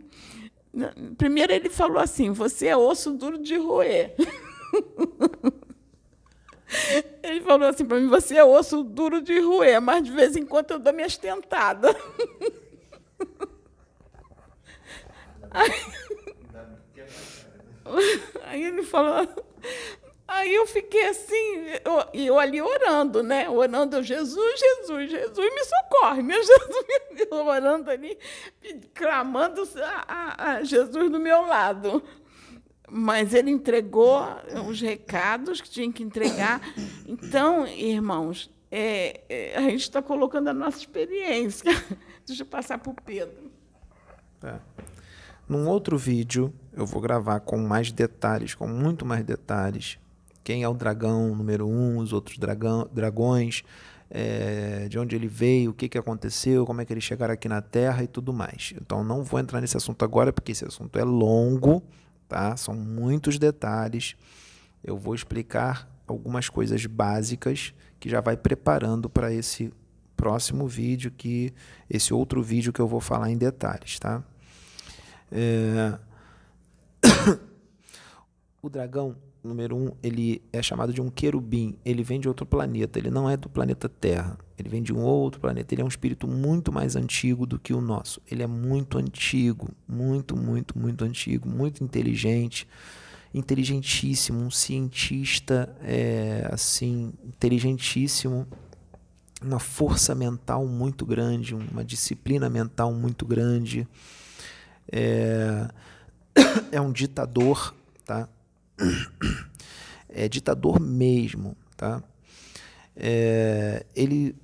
[1.19, 4.15] Primeiro ele falou assim: você é osso duro de roer.
[7.23, 10.47] Ele falou assim para mim: você é osso duro de roer, mas de vez em
[10.47, 11.95] quando eu dou minhas tentadas.
[18.45, 19.29] Aí, ele falou.
[20.27, 23.51] Aí eu fiquei assim, e eu, eu, ali orando, né?
[23.51, 26.87] Orando, Jesus, Jesus, Jesus, me socorre, meu Jesus,
[27.31, 28.17] orando ali,
[28.95, 32.03] clamando a, a, a Jesus do meu lado.
[32.89, 34.23] Mas ele entregou
[34.69, 36.61] os recados que tinha que entregar.
[37.07, 41.71] Então, irmãos, é, é, a gente está colocando a nossa experiência.
[42.27, 43.53] Deixa eu passar para o Pedro.
[44.43, 44.59] É.
[45.53, 49.99] Num outro vídeo, eu vou gravar com mais detalhes, com muito mais detalhes.
[50.43, 53.63] Quem é o dragão número um, os outros dragão, dragões,
[54.09, 57.51] é, de onde ele veio, o que, que aconteceu, como é que eles chegaram aqui
[57.51, 58.73] na Terra e tudo mais.
[58.81, 61.83] Então não vou entrar nesse assunto agora, porque esse assunto é longo,
[62.27, 62.57] tá?
[62.57, 64.17] São muitos detalhes.
[64.83, 69.71] Eu vou explicar algumas coisas básicas que já vai preparando para esse
[70.17, 71.53] próximo vídeo, que
[71.91, 74.25] esse outro vídeo que eu vou falar em detalhes, tá?
[75.33, 75.99] É...
[78.63, 81.77] o dragão número um, ele é chamado de um querubim.
[81.85, 82.99] Ele vem de outro planeta.
[82.99, 84.39] Ele não é do planeta Terra.
[84.59, 85.75] Ele vem de um outro planeta.
[85.75, 88.21] Ele é um espírito muito mais antigo do que o nosso.
[88.31, 92.69] Ele é muito antigo, muito, muito, muito antigo, muito inteligente,
[93.35, 98.47] inteligentíssimo, um cientista é, assim inteligentíssimo,
[99.43, 103.89] uma força mental muito grande, uma disciplina mental muito grande.
[104.93, 105.69] É...
[106.71, 107.75] é um ditador,
[108.05, 108.29] tá?
[110.09, 112.03] É ditador mesmo, tá?
[112.95, 114.37] É, ele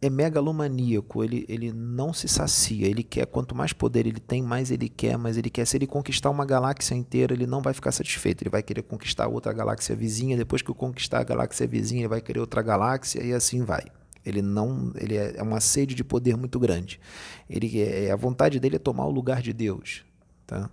[0.00, 4.70] é megalomaníaco, ele, ele não se sacia, ele quer, quanto mais poder ele tem, mais
[4.70, 5.66] ele quer, mais ele quer.
[5.66, 9.26] Se ele conquistar uma galáxia inteira, ele não vai ficar satisfeito, ele vai querer conquistar
[9.26, 13.32] outra galáxia vizinha, depois que conquistar a galáxia vizinha, ele vai querer outra galáxia e
[13.32, 13.84] assim vai.
[14.26, 17.00] Ele não, ele é, é uma sede de poder muito grande.
[17.48, 20.04] Ele é, a vontade dele é tomar o lugar de Deus,
[20.44, 20.68] tá?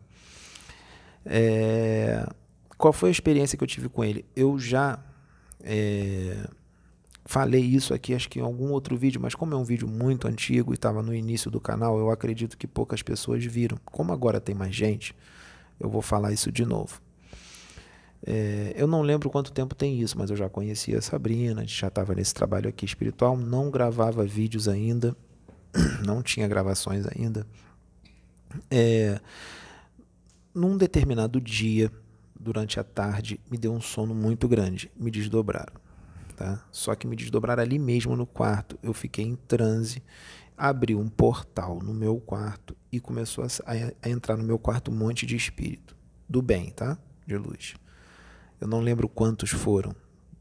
[1.23, 2.27] É,
[2.77, 4.25] qual foi a experiência que eu tive com ele?
[4.35, 4.99] Eu já
[5.63, 6.49] é,
[7.25, 10.27] falei isso aqui, acho que em algum outro vídeo, mas como é um vídeo muito
[10.27, 13.77] antigo e estava no início do canal, eu acredito que poucas pessoas viram.
[13.85, 15.15] Como agora tem mais gente,
[15.79, 16.99] eu vou falar isso de novo.
[18.25, 21.63] É, eu não lembro quanto tempo tem isso, mas eu já conhecia a Sabrina, a
[21.63, 25.15] gente já estava nesse trabalho aqui espiritual, não gravava vídeos ainda,
[26.05, 27.45] não tinha gravações ainda.
[28.69, 29.19] É,
[30.53, 31.91] num determinado dia,
[32.39, 35.83] durante a tarde, me deu um sono muito grande, me desdobraram
[36.33, 36.63] tá?
[36.71, 38.77] Só que me desdobraram ali mesmo no quarto.
[38.83, 40.03] Eu fiquei em transe,
[40.57, 44.95] abri um portal no meu quarto e começou a, a, entrar no meu quarto um
[44.95, 45.95] monte de espírito
[46.27, 46.97] do bem, tá?
[47.25, 47.75] De luz.
[48.63, 49.93] Eu não lembro quantos foram.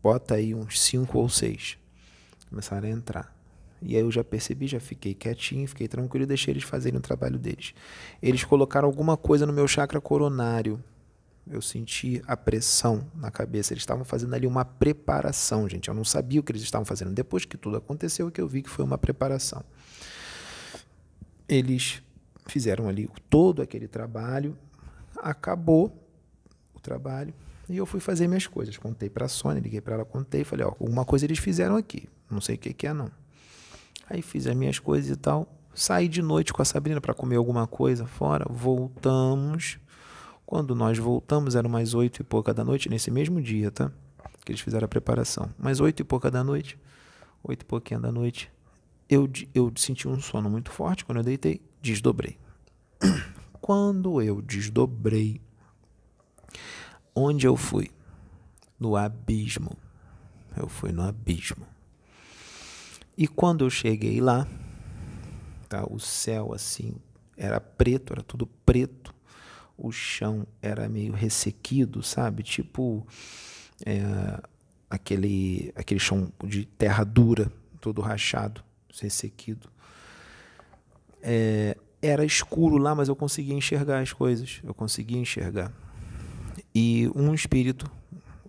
[0.03, 1.77] Bota aí uns cinco ou seis.
[2.49, 3.37] Começaram a entrar.
[3.83, 7.03] E aí eu já percebi, já fiquei quietinho, fiquei tranquilo e deixei eles fazerem o
[7.03, 7.75] trabalho deles.
[8.23, 10.83] Eles colocaram alguma coisa no meu chakra coronário
[11.51, 13.73] eu senti a pressão na cabeça.
[13.73, 15.89] Eles estavam fazendo ali uma preparação, gente.
[15.89, 17.13] Eu não sabia o que eles estavam fazendo.
[17.13, 19.65] Depois que tudo aconteceu, que eu vi que foi uma preparação.
[21.49, 22.01] Eles
[22.47, 24.57] fizeram ali todo aquele trabalho,
[25.17, 25.93] acabou
[26.73, 27.35] o trabalho
[27.73, 28.77] e eu fui fazer minhas coisas.
[28.77, 32.09] Contei para a Sônia, liguei para ela, contei, falei, ó, alguma coisa eles fizeram aqui.
[32.31, 33.11] Não sei o que, que é não.
[34.09, 35.49] Aí fiz as minhas coisas e tal.
[35.75, 38.45] Saí de noite com a Sabrina para comer alguma coisa fora.
[38.51, 39.79] Voltamos
[40.53, 43.91] quando nós voltamos, eram mais oito e pouca da noite, nesse mesmo dia, tá?
[44.45, 45.49] Que eles fizeram a preparação.
[45.59, 46.79] Mais oito e pouca da noite,
[47.43, 48.53] oito e pouquinha da noite,
[49.09, 51.07] eu, eu senti um sono muito forte.
[51.07, 52.37] Quando eu deitei, desdobrei.
[53.63, 55.41] Quando eu desdobrei,
[57.15, 57.91] onde eu fui?
[58.79, 59.77] No abismo.
[60.57, 61.67] Eu fui no abismo.
[63.17, 64.47] E quando eu cheguei lá,
[65.69, 66.95] tá, o céu assim
[67.37, 69.15] era preto, era tudo preto
[69.77, 72.45] o chão era meio ressequido, sabe?
[72.45, 73.05] Tipo
[73.85, 74.41] é,
[74.89, 78.63] aquele, aquele chão de terra dura, todo rachado,
[79.01, 79.69] ressequido.
[81.21, 84.61] É, era escuro lá, mas eu conseguia enxergar as coisas.
[84.63, 85.73] Eu conseguia enxergar.
[86.75, 87.91] E um espírito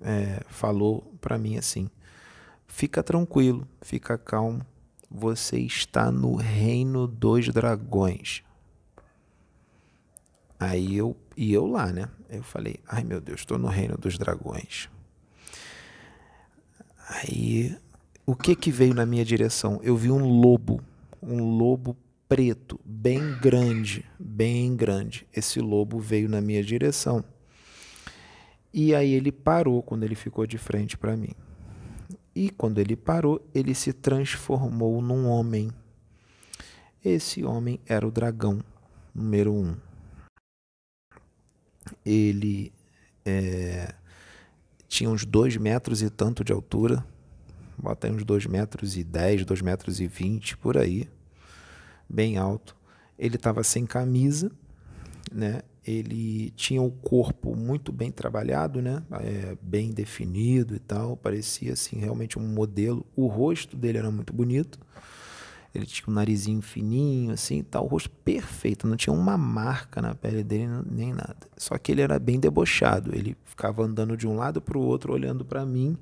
[0.02, 1.90] é, falou para mim assim:
[2.68, 4.66] fica tranquilo, fica calmo.
[5.10, 8.44] Você está no reino dos dragões.
[10.60, 12.10] Aí eu e eu lá, né?
[12.30, 14.90] Eu falei, ai meu Deus, estou no reino dos dragões.
[17.08, 17.78] Aí,
[18.26, 19.80] o que que veio na minha direção?
[19.84, 20.82] Eu vi um lobo,
[21.22, 25.28] um lobo preto, bem grande, bem grande.
[25.36, 27.24] Esse lobo veio na minha direção.
[28.74, 31.34] E aí ele parou quando ele ficou de frente para mim.
[32.36, 35.72] E quando ele parou, ele se transformou num homem.
[37.06, 38.64] Esse homem era o dragão
[39.14, 39.76] número um
[42.06, 42.72] ele
[43.26, 43.94] é,
[44.88, 47.06] tinha uns dois metros e tanto de altura,
[47.78, 51.10] bota aí uns dois metros e dez, dois metros e vinte, por aí,
[52.10, 52.76] bem alto.
[53.18, 54.52] Ele estava sem camisa,
[55.32, 55.62] né?
[55.86, 59.04] Ele tinha o corpo muito bem trabalhado, né?
[59.22, 63.06] É, bem definido e tal, parecia assim realmente um modelo.
[63.16, 64.80] O rosto dele era muito bonito
[65.74, 70.14] ele tinha um narizinho fininho, assim, tal, o rosto perfeito, não tinha uma marca na
[70.14, 71.36] pele dele nem nada.
[71.58, 75.14] Só que ele era bem debochado, ele ficava andando de um lado para o outro,
[75.14, 75.98] olhando para mim,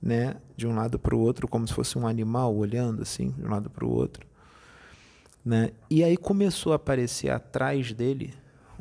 [0.00, 3.44] né, de um lado para o outro, como se fosse um animal olhando assim, de
[3.44, 4.24] um lado para o outro,
[5.44, 5.70] né?
[5.90, 8.32] E aí começou a aparecer atrás dele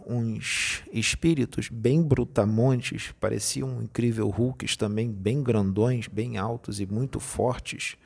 [0.06, 7.97] uns espíritos bem brutamontes, pareciam incrível Hulks também, bem grandões, bem altos e muito fortes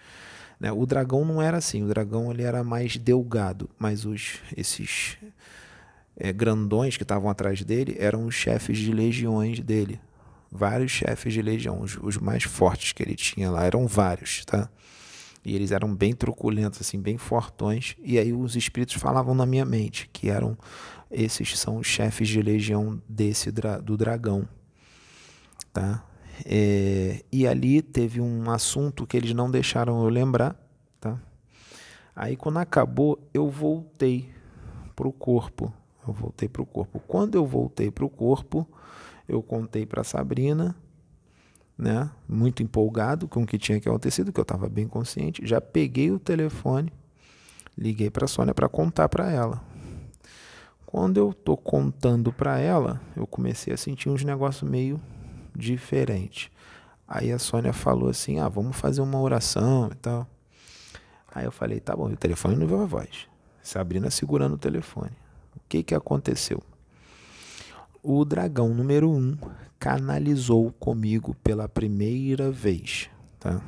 [0.59, 0.71] né?
[0.71, 5.17] O dragão não era assim, o dragão ele era mais delgado, mas os esses
[6.15, 9.99] é, grandões que estavam atrás dele eram os chefes de legiões dele.
[10.51, 14.69] Vários chefes de legião, os, os mais fortes que ele tinha lá, eram vários, tá?
[15.43, 17.95] E eles eram bem truculentos, assim, bem fortões.
[18.03, 20.57] E aí os espíritos falavam na minha mente que eram
[21.09, 24.47] esses são os chefes de legião desse do dragão,
[25.71, 26.03] tá?
[26.45, 30.55] É, e ali teve um assunto que eles não deixaram eu lembrar,
[30.99, 31.19] tá?
[32.15, 34.29] Aí quando acabou, eu voltei
[34.95, 35.73] pro corpo.
[36.05, 36.99] Eu voltei para o corpo.
[37.07, 38.67] Quando eu voltei para o corpo,
[39.27, 40.75] eu contei para Sabrina,
[41.77, 42.09] né?
[42.27, 45.45] Muito empolgado com o que tinha que acontecido, que eu estava bem consciente.
[45.45, 46.91] Já peguei o telefone,
[47.77, 49.61] liguei para a Sônia para contar para ela.
[50.85, 54.99] Quando eu tô contando para ela, eu comecei a sentir uns negócios meio
[55.55, 56.49] diferentes.
[57.07, 60.27] Aí a Sônia falou assim: "Ah, vamos fazer uma oração e tal".
[61.33, 62.09] Aí eu falei: "Tá bom".
[62.09, 63.27] o telefone não veio a voz.
[63.61, 65.11] Sabrina segurando o telefone.
[65.55, 66.63] O que que aconteceu?
[68.09, 69.37] O dragão número um
[69.77, 73.61] canalizou comigo pela primeira vez, tá?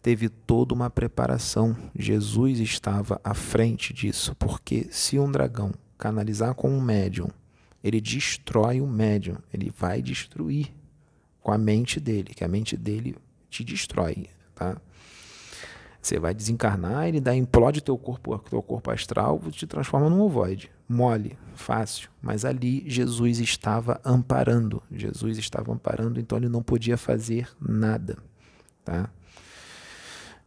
[0.00, 1.76] Teve toda uma preparação.
[1.94, 7.28] Jesus estava à frente disso, porque se um dragão canalizar com um médium,
[7.84, 10.72] ele destrói o médium, ele vai destruir
[11.42, 13.14] com a mente dele, que a mente dele
[13.50, 14.78] te destrói, tá?
[16.00, 20.70] Você vai desencarnar, ele dá implode teu corpo, teu corpo astral, te transforma num ovoide.
[20.92, 22.10] Mole, fácil.
[22.20, 24.82] Mas ali Jesus estava amparando.
[24.90, 28.18] Jesus estava amparando, então ele não podia fazer nada.
[28.84, 29.08] Tá?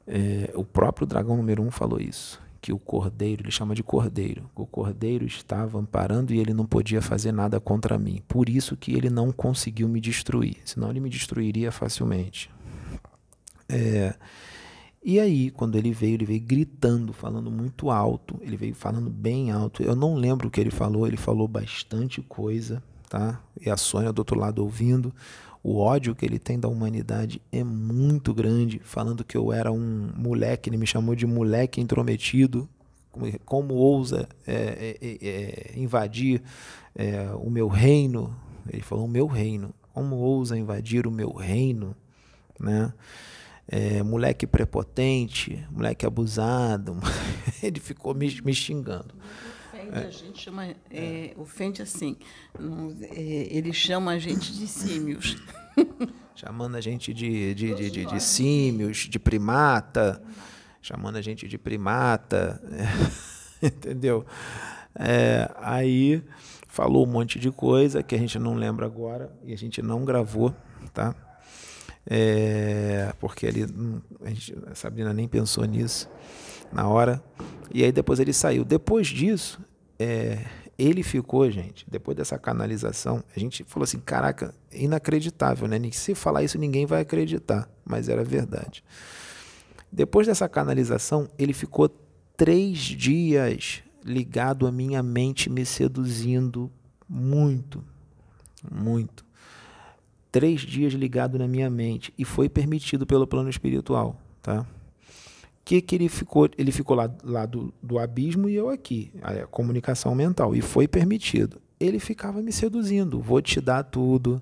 [0.07, 4.49] É, o próprio dragão número um falou isso que o cordeiro, ele chama de cordeiro,
[4.55, 8.23] o cordeiro estava amparando e ele não podia fazer nada contra mim.
[8.27, 12.49] Por isso que ele não conseguiu me destruir, senão ele me destruiria facilmente.
[13.69, 14.15] É,
[15.07, 19.51] e aí, quando ele veio, ele veio gritando, falando muito alto, ele veio falando bem
[19.51, 19.83] alto.
[19.83, 23.39] Eu não lembro o que ele falou, ele falou bastante coisa, tá?
[23.61, 25.13] E a Sônia do outro lado ouvindo.
[25.61, 30.09] O ódio que ele tem da humanidade é muito grande, falando que eu era um
[30.17, 32.67] moleque, ele me chamou de moleque intrometido,
[33.45, 36.41] como, ousa é, é, é, é invadir
[36.95, 38.35] é, o meu reino.
[38.67, 41.95] Ele falou: o meu reino, como ousa invadir o meu reino,
[42.59, 42.91] né?
[43.67, 46.97] É, moleque prepotente, moleque abusado.
[47.63, 49.15] ele ficou me, me xingando.
[49.73, 52.17] Ofende, a gente chama, é, ofende assim,
[53.11, 55.37] é, ele chama a gente de símios.
[56.35, 60.21] chamando a gente de, de, de, de, de símios, de primata,
[60.81, 62.61] chamando a gente de primata,
[63.63, 64.25] entendeu?
[64.93, 66.21] É, aí
[66.67, 70.03] falou um monte de coisa que a gente não lembra agora e a gente não
[70.03, 70.53] gravou,
[70.93, 71.15] tá?
[72.07, 73.65] É, porque ele,
[74.23, 76.09] a, gente, a Sabrina nem pensou nisso
[76.71, 77.23] na hora.
[77.73, 78.63] E aí depois ele saiu.
[78.63, 79.59] Depois disso,
[79.97, 80.45] é,
[80.77, 85.79] ele ficou, gente, depois dessa canalização, a gente falou assim: caraca, inacreditável, né?
[85.91, 88.83] Se falar isso, ninguém vai acreditar, mas era verdade.
[89.91, 91.89] Depois dessa canalização, ele ficou
[92.35, 96.69] três dias ligado à minha mente, me seduzindo
[97.07, 97.83] muito,
[98.69, 99.24] muito.
[100.39, 104.65] Três dias ligado na minha mente e foi permitido pelo plano espiritual, tá?
[105.65, 106.47] que, que ele ficou?
[106.57, 110.87] Ele ficou lá, lá do, do abismo e eu aqui, a comunicação mental, e foi
[110.87, 111.59] permitido.
[111.79, 114.39] Ele ficava me seduzindo: vou te dar tudo,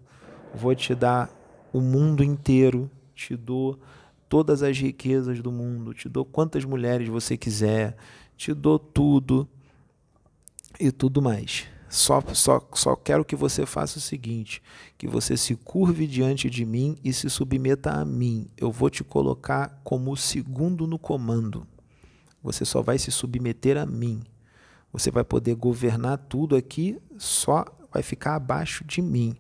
[0.54, 1.32] vou te dar
[1.72, 3.80] o mundo inteiro, te dou
[4.28, 7.96] todas as riquezas do mundo, te dou quantas mulheres você quiser,
[8.36, 9.48] te dou tudo
[10.78, 11.73] e tudo mais.
[11.94, 14.64] Só, só, só quero que você faça o seguinte:
[14.98, 18.48] que você se curve diante de mim e se submeta a mim.
[18.58, 21.68] Eu vou te colocar como o segundo no comando.
[22.42, 24.24] Você só vai se submeter a mim.
[24.92, 29.38] Você vai poder governar tudo aqui, só vai ficar abaixo de mim.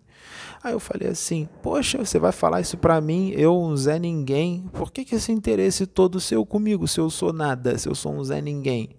[0.63, 4.69] Aí eu falei assim: Poxa, você vai falar isso para mim, eu, um Zé Ninguém?
[4.71, 8.13] Por que, que esse interesse todo seu comigo, se eu sou nada, se eu sou
[8.13, 8.95] um Zé Ninguém?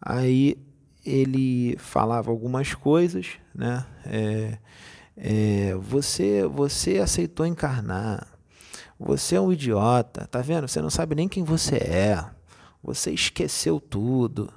[0.00, 0.56] Aí
[1.04, 3.84] ele falava algumas coisas, né?
[4.06, 4.58] É,
[5.16, 8.26] é, você, você aceitou encarnar.
[8.98, 10.66] Você é um idiota, tá vendo?
[10.66, 12.24] Você não sabe nem quem você é.
[12.82, 14.52] Você esqueceu tudo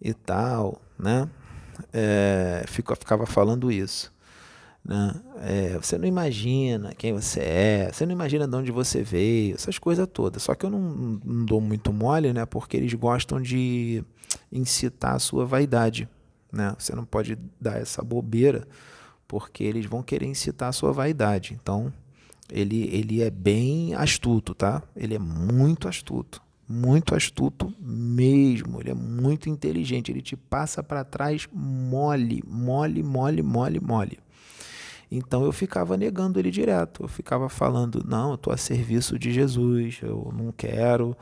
[0.00, 1.28] e tal, né?
[1.92, 4.12] É, ficava falando isso.
[4.84, 5.14] Né?
[5.42, 9.78] É, você não imagina quem você é, você não imagina de onde você veio, essas
[9.78, 10.42] coisas todas.
[10.42, 10.80] Só que eu não,
[11.24, 12.46] não dou muito mole, né?
[12.46, 14.04] Porque eles gostam de
[14.52, 16.08] incitar a sua vaidade.
[16.52, 16.74] Né?
[16.78, 18.66] Você não pode dar essa bobeira,
[19.26, 21.58] porque eles vão querer incitar a sua vaidade.
[21.60, 21.92] Então,
[22.50, 24.82] ele, ele é bem astuto, tá?
[24.96, 26.42] Ele é muito astuto.
[26.68, 28.80] Muito astuto mesmo.
[28.80, 30.10] Ele é muito inteligente.
[30.10, 34.18] Ele te passa para trás mole, mole, mole, mole, mole.
[35.10, 37.02] Então eu ficava negando ele direto.
[37.02, 41.16] Eu ficava falando: não, eu estou a serviço de Jesus, eu não quero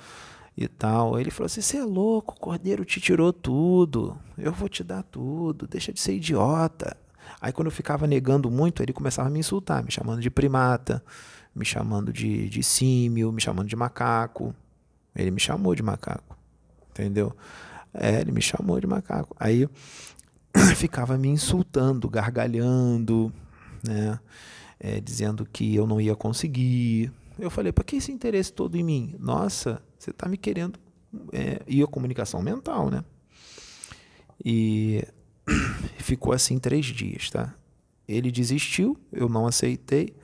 [0.58, 1.18] e tal.
[1.18, 5.04] Ele falou assim: Você é louco, o cordeiro te tirou tudo, eu vou te dar
[5.04, 6.96] tudo, deixa de ser idiota.
[7.40, 11.02] Aí quando eu ficava negando muito, ele começava a me insultar, me chamando de primata,
[11.54, 14.54] me chamando de, de símio, me chamando de macaco.
[15.14, 16.36] Ele me chamou de macaco,
[16.90, 17.34] entendeu?
[17.94, 19.36] É, ele me chamou de macaco.
[19.38, 19.68] Aí
[20.74, 23.32] ficava me insultando, gargalhando,
[23.86, 24.18] né?
[24.80, 27.12] É, dizendo que eu não ia conseguir.
[27.36, 29.14] Eu falei, para que esse interesse todo em mim?
[29.18, 30.78] Nossa, você está me querendo.
[31.32, 33.04] É, e a comunicação mental, né?
[34.44, 35.04] E
[35.98, 37.54] ficou assim três dias, tá?
[38.06, 40.14] Ele desistiu, eu não aceitei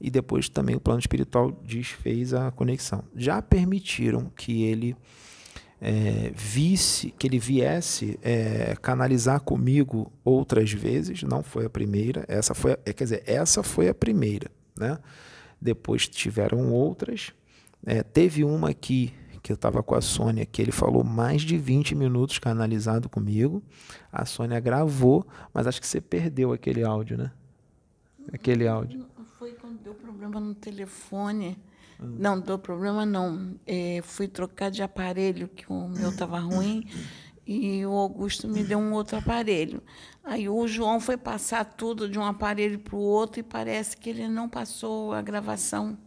[0.00, 3.04] e depois também o plano espiritual desfez a conexão.
[3.14, 4.96] Já permitiram que ele
[5.80, 12.54] é, visse, que ele viesse é, canalizar comigo outras vezes, não foi a primeira, essa
[12.54, 14.98] foi, a, quer dizer, essa foi a primeira, né?
[15.60, 17.32] Depois tiveram outras,
[17.84, 19.12] é, teve uma aqui
[19.42, 23.62] que eu estava com a Sônia, que ele falou mais de 20 minutos canalizado comigo.
[24.12, 27.32] A Sônia gravou, mas acho que você perdeu aquele áudio, né?
[28.32, 29.06] Aquele áudio.
[29.38, 31.58] Foi quando deu problema no telefone.
[31.98, 32.16] Hum.
[32.18, 33.54] Não, deu problema não.
[33.66, 36.86] É, fui trocar de aparelho, que o meu estava ruim,
[37.46, 39.82] e o Augusto me deu um outro aparelho.
[40.22, 44.10] Aí o João foi passar tudo de um aparelho para o outro e parece que
[44.10, 45.98] ele não passou a gravação.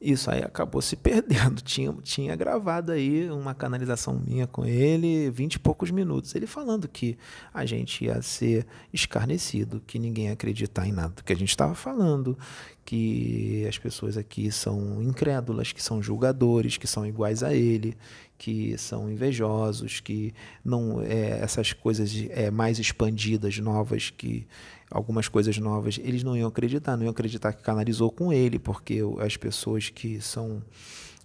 [0.00, 1.60] Isso aí acabou se perdendo.
[1.60, 6.34] Tinha, tinha gravado aí uma canalização minha com ele, vinte e poucos minutos.
[6.34, 7.18] Ele falando que
[7.52, 11.74] a gente ia ser escarnecido, que ninguém ia acreditar em nada que a gente estava
[11.74, 12.38] falando,
[12.84, 17.96] que as pessoas aqui são incrédulas, que são julgadores, que são iguais a ele,
[18.38, 20.32] que são invejosos, que
[20.64, 24.46] não é, essas coisas é, mais expandidas, novas, que
[24.90, 29.00] algumas coisas novas, eles não iam acreditar, não iam acreditar que canalizou com ele, porque
[29.20, 30.62] as pessoas que são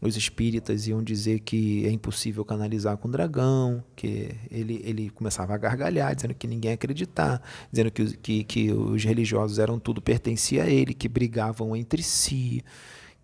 [0.02, 5.58] os espíritas iam dizer que é impossível canalizar com dragão, que ele, ele começava a
[5.58, 7.42] gargalhar, dizendo que ninguém ia acreditar,
[7.72, 12.64] dizendo que, que, que os religiosos eram tudo pertencia a ele, que brigavam entre si,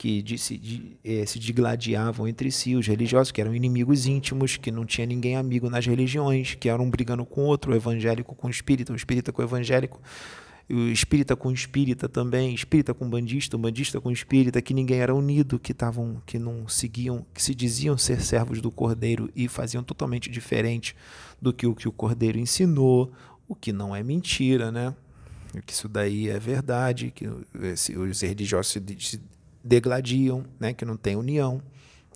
[0.01, 4.57] que de, se, de, eh, se digladiavam entre si, os religiosos, que eram inimigos íntimos,
[4.57, 8.47] que não tinha ninguém amigo nas religiões, que eram brigando com outro, o evangélico com
[8.47, 10.01] o espírita, o espírita com o evangélico,
[10.67, 14.73] o espírita com o espírita também, espírita com bandista, o bandista com o espírita, que
[14.73, 19.29] ninguém era unido, que estavam, que não seguiam, que se diziam ser servos do Cordeiro
[19.35, 20.95] e faziam totalmente diferente
[21.39, 23.11] do que o que o Cordeiro ensinou,
[23.47, 24.95] o que não é mentira, né?
[25.63, 27.29] Que isso daí é verdade, que
[27.61, 29.21] esse, os religiosos se, se
[29.63, 31.61] degladiam, né, que não tem união.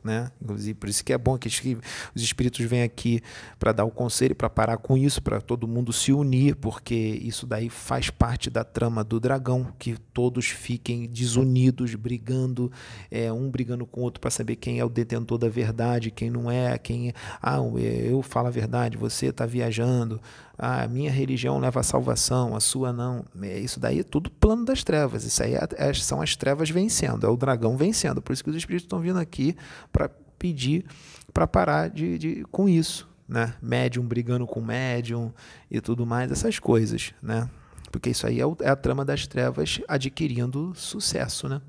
[0.05, 0.31] Né?
[0.39, 3.23] Inclusive, por isso que é bom que os espíritos vêm aqui
[3.57, 7.47] para dar o conselho, para parar com isso, para todo mundo se unir, porque isso
[7.47, 12.71] daí faz parte da trama do dragão, que todos fiquem desunidos, brigando,
[13.09, 16.29] é, um brigando com o outro para saber quem é o detentor da verdade, quem
[16.29, 20.21] não é, quem ah, eu falo a verdade, você está viajando,
[20.57, 23.25] a minha religião leva a salvação, a sua não.
[23.41, 25.23] É, isso daí é tudo plano das trevas.
[25.23, 28.21] Isso aí é, é, são as trevas vencendo, é o dragão vencendo.
[28.21, 29.55] Por isso que os espíritos estão vindo aqui
[29.91, 30.85] para pedir
[31.33, 33.07] para parar de, de, com isso.
[33.27, 33.53] Né?
[33.61, 35.33] Médium brigando com médium
[35.69, 37.13] e tudo mais, essas coisas.
[37.21, 37.49] Né?
[37.91, 41.49] Porque isso aí é, o, é a trama das trevas adquirindo sucesso.
[41.49, 41.61] Né?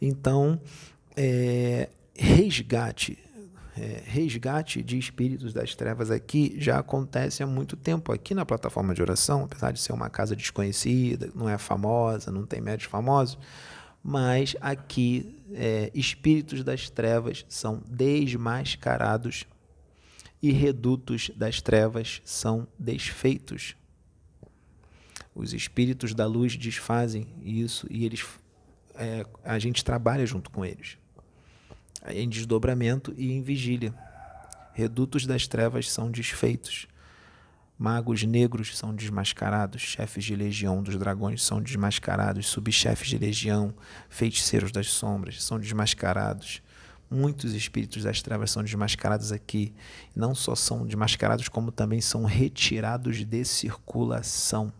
[0.00, 0.60] Então,
[1.16, 3.18] é, resgate
[3.76, 8.94] é, resgate de espíritos das trevas aqui já acontece há muito tempo aqui na plataforma
[8.94, 13.38] de oração, apesar de ser uma casa desconhecida, não é famosa, não tem médios famosos,
[14.02, 19.46] mas aqui é, espíritos das trevas são desmascarados
[20.42, 23.74] e redutos das trevas são desfeitos.
[25.34, 28.22] Os espíritos da luz desfazem isso e eles
[28.94, 30.98] é, a gente trabalha junto com eles
[32.08, 33.94] em desdobramento e em vigília.
[34.72, 36.86] Redutos das trevas são desfeitos.
[37.78, 43.74] Magos negros são desmascarados, chefes de legião dos dragões são desmascarados, subchefes de legião,
[44.08, 46.62] feiticeiros das sombras são desmascarados.
[47.10, 49.74] Muitos espíritos das trevas são desmascarados aqui.
[50.16, 54.72] Não só são desmascarados, como também são retirados de circulação.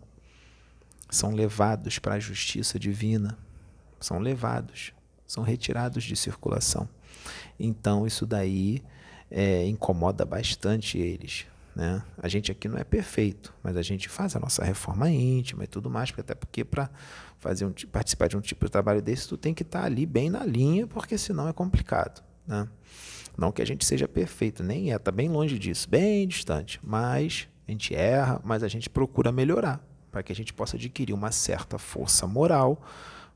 [1.11, 3.37] São levados para a justiça divina.
[4.01, 4.95] São levados,
[5.27, 6.89] são retirados de circulação.
[7.59, 8.83] Então isso daí
[9.31, 11.47] é, incomoda bastante eles.
[11.75, 12.03] Né?
[12.19, 15.67] A gente aqui não é perfeito, mas a gente faz a nossa reforma íntima e
[15.67, 16.91] tudo mais, até porque para
[17.39, 20.05] fazer um, participar de um tipo de trabalho desse, tu tem que estar tá ali
[20.05, 22.23] bem na linha, porque senão é complicado.
[22.47, 22.69] Né?
[23.37, 27.49] Não que a gente seja perfeito, nem é, está bem longe disso, bem distante, mas
[27.67, 31.33] a gente erra, mas a gente procura melhorar, para que a gente possa adquirir uma
[31.33, 32.85] certa força moral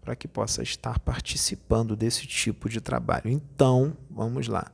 [0.06, 3.28] para que possa estar participando desse tipo de trabalho.
[3.28, 4.70] Então, vamos lá.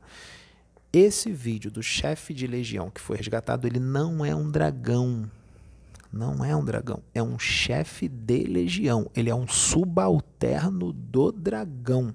[0.93, 5.27] Esse vídeo do chefe de legião que foi resgatado, ele não é um dragão.
[6.11, 9.09] Não é um dragão, é um chefe de legião.
[9.15, 12.13] Ele é um subalterno do dragão.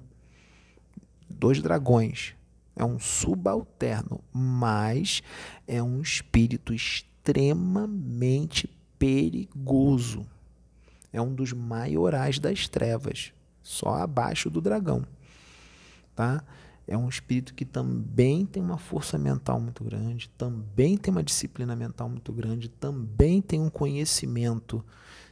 [1.29, 2.35] Dos dragões.
[2.73, 5.21] É um subalterno, mas
[5.67, 10.25] é um espírito extremamente extremamente perigoso.
[11.11, 15.05] É um dos maiorais das trevas, só abaixo do dragão.
[16.15, 16.43] Tá?
[16.87, 21.75] É um espírito que também tem uma força mental muito grande, também tem uma disciplina
[21.75, 24.83] mental muito grande, também tem um conhecimento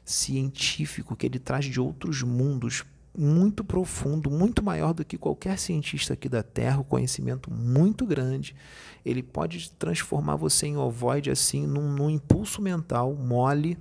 [0.05, 2.85] científico que ele traz de outros mundos
[3.17, 8.55] muito profundo, muito maior do que qualquer cientista aqui da Terra, um conhecimento muito grande.
[9.03, 13.77] Ele pode transformar você em ovoide assim, num, num impulso mental mole,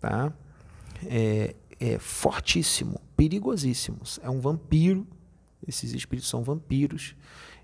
[0.00, 0.32] tá?
[1.06, 3.98] É, é fortíssimo, perigosíssimo.
[4.22, 5.06] É um vampiro.
[5.66, 7.14] Esses espíritos são vampiros.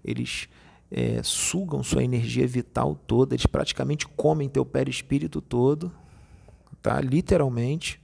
[0.04, 0.48] Eles
[0.90, 3.34] é, sugam sua energia vital toda.
[3.34, 5.92] Eles praticamente comem teu perispírito todo,
[6.82, 7.00] tá?
[7.00, 8.00] Literalmente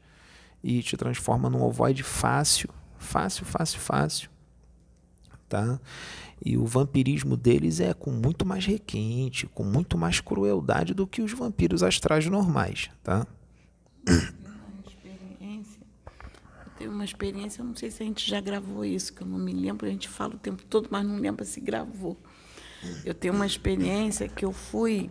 [0.62, 2.68] e te transforma num ovoide fácil,
[2.99, 4.31] fácil, fácil, fácil,
[5.49, 5.81] tá?
[6.45, 11.22] E o vampirismo deles é com muito mais requinte, com muito mais crueldade do que
[11.22, 13.26] os vampiros astrais normais, tá?
[16.81, 19.39] Tenho uma experiência, eu não sei se a gente já gravou isso, que eu não
[19.39, 22.16] me lembro, a gente fala o tempo todo, mas não lembro se gravou.
[23.05, 25.11] Eu tenho uma experiência que eu fui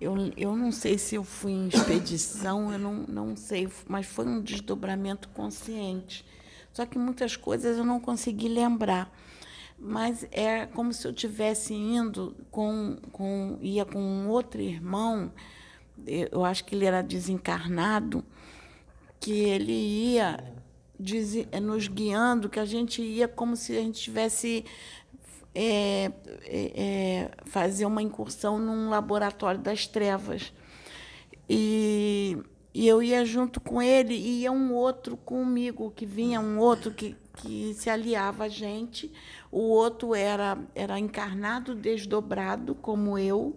[0.00, 4.26] eu, eu não sei se eu fui em expedição, eu não, não sei, mas foi
[4.26, 6.26] um desdobramento consciente.
[6.72, 9.10] Só que muitas coisas eu não consegui lembrar.
[9.78, 15.32] Mas é como se eu tivesse indo com, com ia com um outro irmão,
[16.06, 18.24] eu acho que ele era desencarnado,
[19.20, 20.53] que ele ia
[21.62, 24.64] nos guiando, que a gente ia como se a gente tivesse
[25.54, 26.10] é,
[26.46, 30.52] é, fazer uma incursão num laboratório das trevas.
[31.48, 32.38] E,
[32.72, 36.90] e, eu ia junto com ele, e ia um outro comigo, que vinha um outro
[36.90, 39.12] que, que se aliava a gente.
[39.52, 43.56] O outro era, era encarnado, desdobrado, como eu,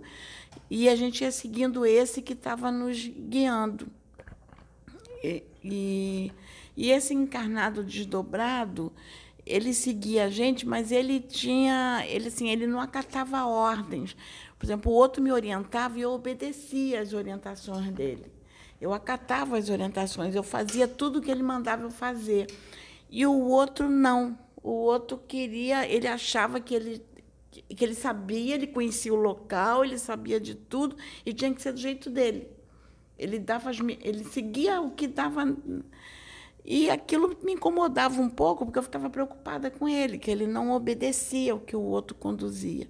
[0.70, 3.88] e a gente ia seguindo esse que estava nos guiando.
[5.64, 6.32] E,
[6.78, 8.94] e esse encarnado desdobrado
[9.48, 14.16] ele seguia a gente, mas ele tinha, ele assim, ele não acatava ordens.
[14.60, 18.32] Por exemplo, o outro me orientava e eu obedecia às orientações dele.
[18.80, 22.48] Eu acatava as orientações, eu fazia tudo o que ele mandava eu fazer.
[23.10, 24.38] E o outro não.
[24.62, 27.02] O outro queria, ele achava que ele
[27.70, 31.72] que ele sabia, ele conhecia o local, ele sabia de tudo e tinha que ser
[31.72, 32.48] do jeito dele.
[33.18, 33.72] Ele dava,
[34.02, 35.44] ele seguia o que dava
[36.70, 40.74] e aquilo me incomodava um pouco, porque eu ficava preocupada com ele, que ele não
[40.74, 42.90] obedecia o que o outro conduzia.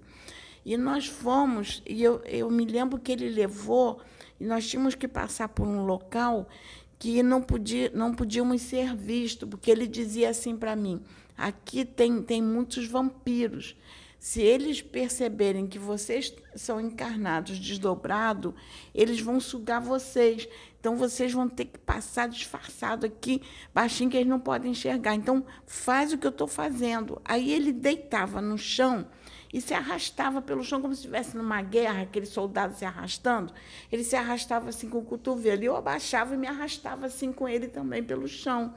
[0.66, 4.00] E nós fomos, e eu, eu me lembro que ele levou,
[4.40, 6.50] e nós tínhamos que passar por um local
[6.98, 11.00] que não, podia, não podíamos ser vistos, porque ele dizia assim para mim:
[11.38, 13.76] aqui tem, tem muitos vampiros.
[14.20, 18.56] Se eles perceberem que vocês são encarnados desdobrado,
[18.94, 20.48] eles vão sugar vocês.
[20.80, 23.42] Então vocês vão ter que passar disfarçado aqui,
[23.74, 25.14] baixinho, que eles não podem enxergar.
[25.14, 27.22] Então faz o que eu estou fazendo.
[27.24, 29.08] Aí ele deitava no chão
[29.54, 33.54] e se arrastava pelo chão como se estivesse numa guerra, aquele soldado se arrastando.
[33.92, 35.62] Ele se arrastava assim com o cotovelo.
[35.62, 38.74] E eu abaixava e me arrastava assim com ele também pelo chão.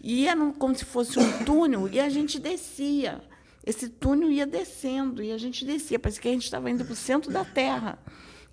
[0.00, 3.20] E era como se fosse um túnel e a gente descia
[3.64, 6.92] esse túnel ia descendo e a gente descia, parecia que a gente estava indo para
[6.92, 7.98] o centro da Terra.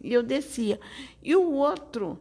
[0.02, 0.80] E eu descia.
[1.24, 2.20] E o outro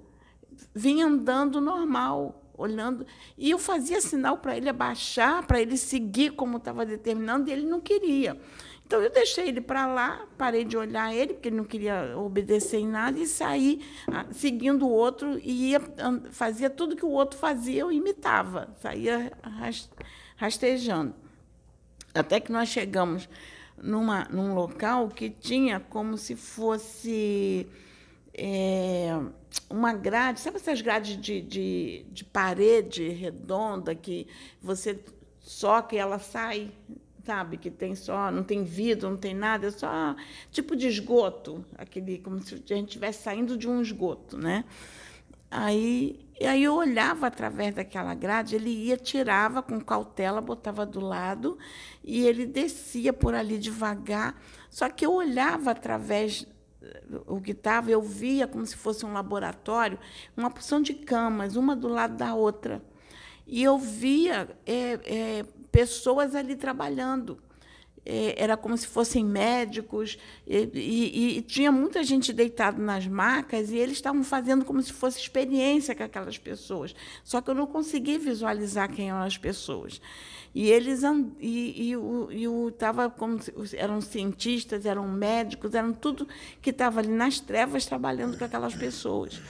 [0.75, 3.07] vinha andando normal, olhando.
[3.37, 7.67] E eu fazia sinal para ele abaixar, para ele seguir como estava determinando, e ele
[7.67, 8.41] não queria.
[8.87, 12.79] Então eu deixei ele para lá, parei de olhar ele, porque ele não queria obedecer
[12.79, 15.81] em nada, e saí ah, seguindo o outro e ia,
[16.31, 19.33] fazia tudo que o outro fazia, eu imitava, saía
[20.37, 21.26] rastejando.
[22.17, 23.29] Até que nós chegamos
[23.83, 27.67] numa, num local que tinha como se fosse
[28.33, 29.19] é,
[29.69, 34.27] uma grade, sabe essas grades de, de, de, parede redonda que
[34.61, 34.99] você
[35.41, 36.71] soca e ela sai,
[37.25, 37.57] sabe?
[37.57, 40.15] Que tem só, não tem vidro, não tem nada, é só
[40.51, 44.65] tipo de esgoto, aquele, como se a gente estivesse saindo de um esgoto, né?
[45.51, 51.57] Aí, aí eu olhava através daquela grade, ele ia, tirava com cautela, botava do lado,
[52.05, 54.39] e ele descia por ali devagar.
[54.69, 56.47] Só que eu olhava através
[56.83, 59.99] eh, o que estava, eu via como se fosse um laboratório,
[60.37, 62.83] uma porção de camas, uma do lado da outra.
[63.47, 67.39] E eu via é, é, pessoas ali trabalhando.
[68.07, 73.71] É, era como se fossem médicos, e, e, e, tinha muita gente deitada nas macas,
[73.71, 76.95] e eles estavam fazendo como se fosse experiência com aquelas pessoas.
[77.25, 80.01] Só que eu não consegui visualizar quem eram as pessoas.
[80.55, 81.03] E eles
[81.39, 83.39] e, e, o, e o tava como
[83.75, 86.27] eram cientistas, eram médicos, eram tudo
[86.63, 89.43] que estava ali nas trevas trabalhando com aquelas pessoas.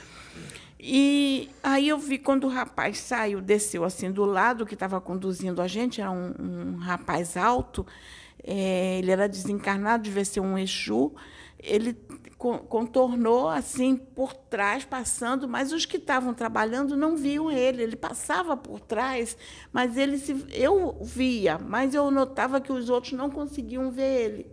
[0.79, 5.61] E aí eu vi quando o rapaz saiu, desceu assim do lado que estava conduzindo
[5.61, 7.85] a gente, era um, um rapaz alto,
[8.49, 11.13] é, ele era desencarnado, devia ser um Exu,
[11.59, 11.93] ele
[12.37, 17.83] contornou assim por trás, passando, mas os que estavam trabalhando não viam ele.
[17.83, 19.35] Ele passava por trás,
[19.73, 24.51] mas ele se, eu via, mas eu notava que os outros não conseguiam ver ele.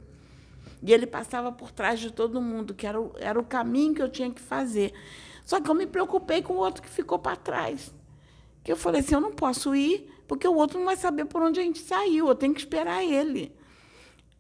[0.83, 4.03] E ele passava por trás de todo mundo, que era o, era o caminho que
[4.03, 4.93] eu tinha que fazer.
[5.45, 7.95] Só que eu me preocupei com o outro que ficou para trás.
[8.65, 11.43] Que eu falei assim, eu não posso ir, porque o outro não vai saber por
[11.43, 13.55] onde a gente saiu, eu tenho que esperar ele.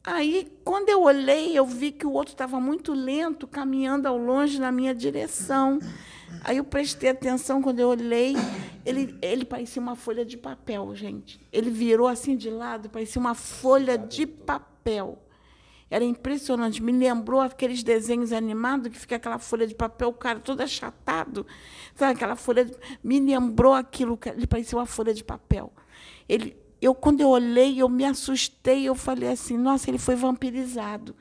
[0.07, 4.61] Aí, quando eu olhei, eu vi que o outro estava muito lento, caminhando ao longe
[4.61, 5.79] na minha direção.
[6.43, 8.35] Aí eu prestei atenção quando eu olhei,
[8.85, 11.41] ele, ele parecia uma folha de papel, gente.
[11.51, 15.23] Ele virou assim de lado, parecia uma folha de papel.
[15.91, 20.41] Era impressionante, me lembrou aqueles desenhos animados que fica aquela folha de papel, o cara
[20.41, 21.47] todo achatado,
[21.95, 22.77] sabe aquela folha, de...
[23.03, 25.73] me lembrou aquilo, ele parecia uma folha de papel.
[26.29, 31.16] Ele eu quando eu olhei, eu me assustei, eu falei assim, nossa, ele foi vampirizado.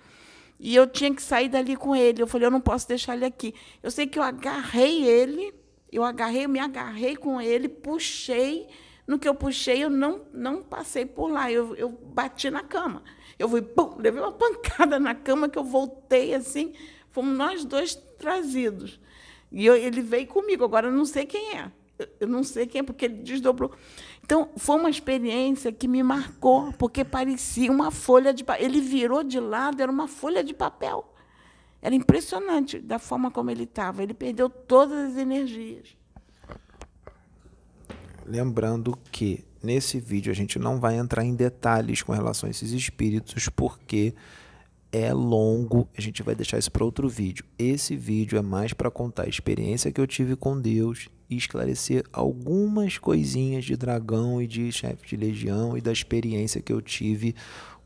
[0.60, 2.22] E eu tinha que sair dali com ele.
[2.22, 3.56] Eu falei, eu não posso deixar ele aqui.
[3.82, 5.54] Eu sei que eu agarrei ele,
[5.90, 8.68] eu agarrei, eu me agarrei com ele, puxei.
[9.08, 11.50] No que eu puxei, eu não, não passei por lá.
[11.50, 13.02] Eu, eu bati na cama.
[13.40, 16.74] Eu fui, pum, levei uma pancada na cama que eu voltei assim.
[17.10, 19.00] Fomos nós dois trazidos.
[19.50, 20.64] E eu, ele veio comigo.
[20.66, 21.72] Agora eu não sei quem é.
[22.20, 23.72] Eu não sei quem é, porque ele desdobrou.
[24.26, 28.66] Então, foi uma experiência que me marcou, porque parecia uma folha de papel.
[28.66, 31.14] Ele virou de lado, era uma folha de papel.
[31.82, 34.02] Era impressionante da forma como ele estava.
[34.02, 35.98] Ele perdeu todas as energias.
[38.26, 42.72] Lembrando que nesse vídeo a gente não vai entrar em detalhes com relação a esses
[42.72, 44.16] espíritos, porque
[44.94, 47.44] é longo, a gente vai deixar isso para outro vídeo.
[47.60, 52.98] Esse vídeo é mais para contar a experiência que eu tive com Deus esclarecer algumas
[52.98, 57.36] coisinhas de dragão e de chefe de legião e da experiência que eu tive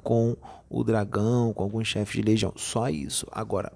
[0.04, 0.36] com
[0.70, 2.54] o dragão, com alguns chefes de legião.
[2.56, 3.28] Só isso.
[3.32, 3.72] Agora,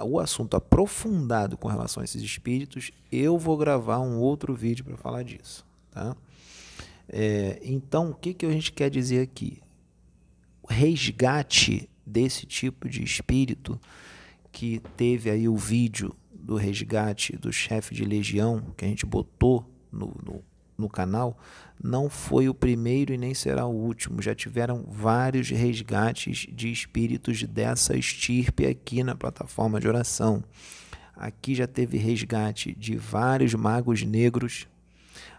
[0.00, 4.96] o assunto aprofundado com relação a esses espíritos, eu vou gravar um outro vídeo para
[4.96, 5.64] falar disso.
[5.90, 6.16] Tá?
[7.08, 9.60] É, então, o que, que a gente quer dizer aqui?
[10.62, 13.80] O resgate desse tipo de espírito
[14.52, 16.14] que teve aí o vídeo
[16.48, 20.42] do resgate do chefe de legião que a gente botou no, no,
[20.78, 21.38] no, canal
[21.78, 24.22] não foi o primeiro e nem será o último.
[24.22, 30.42] Já tiveram vários resgates de espíritos dessa estirpe aqui na plataforma de oração.
[31.14, 34.66] Aqui já teve resgate de vários magos negros.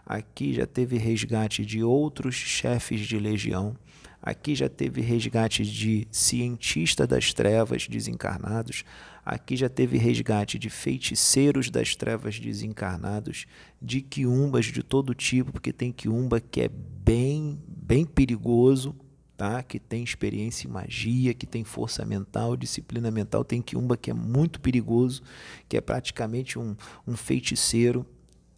[0.06, 3.76] Aqui já teve resgate de outros chefes de legião.
[4.22, 8.84] Aqui já teve resgate de cientista das trevas desencarnados.
[9.24, 13.46] Aqui já teve resgate de feiticeiros das trevas desencarnados,
[13.80, 18.94] de quiumbas de todo tipo, porque tem quiumba que é bem, bem perigoso,
[19.36, 19.62] tá?
[19.62, 23.42] que tem experiência em magia, que tem força mental, disciplina mental.
[23.42, 25.22] Tem quiumba que é muito perigoso,
[25.68, 28.04] que é praticamente um, um feiticeiro.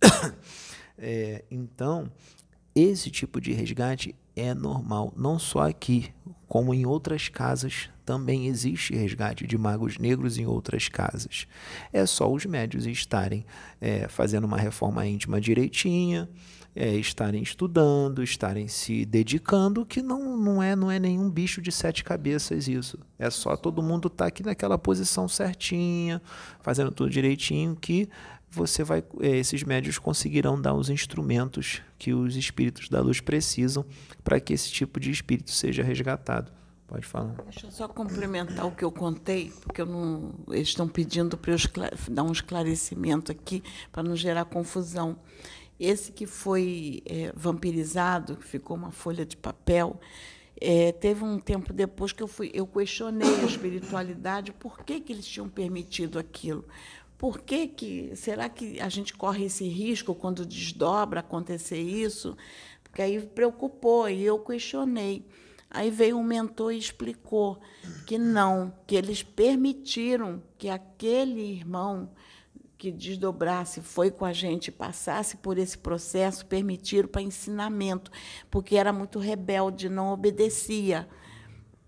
[0.98, 2.10] é, então,
[2.74, 6.12] esse tipo de resgate é normal, não só aqui,
[6.48, 11.46] como em outras casas também existe resgate de magos negros em outras casas.
[11.92, 13.44] É só os médios estarem
[13.80, 16.28] é, fazendo uma reforma íntima direitinha,
[16.74, 21.70] é, estarem estudando, estarem se dedicando, que não, não, é, não é nenhum bicho de
[21.70, 22.98] sete cabeças isso.
[23.18, 26.20] É só todo mundo estar tá aqui naquela posição certinha,
[26.60, 28.08] fazendo tudo direitinho, que
[28.50, 33.84] você vai, é, esses médios conseguirão dar os instrumentos que os espíritos da luz precisam
[34.22, 36.52] para que esse tipo de espírito seja resgatado.
[36.92, 37.34] Pode falar.
[37.44, 41.52] Deixa eu só complementar o que eu contei, porque eu não, eles estão pedindo para
[41.52, 41.56] eu
[42.10, 45.16] dar um esclarecimento aqui para não gerar confusão.
[45.80, 49.98] Esse que foi é, vampirizado, que ficou uma folha de papel,
[50.60, 55.14] é, teve um tempo depois que eu fui, eu questionei a espiritualidade, por que, que
[55.14, 56.62] eles tinham permitido aquilo?
[57.16, 62.36] Por que, que será que a gente corre esse risco quando desdobra acontecer isso?
[62.84, 65.24] Porque aí preocupou e eu questionei.
[65.72, 67.58] Aí veio um mentor e explicou
[68.06, 72.10] que não, que eles permitiram que aquele irmão
[72.76, 78.10] que desdobrasse, foi com a gente, passasse por esse processo, permitiram para ensinamento,
[78.50, 81.08] porque era muito rebelde, não obedecia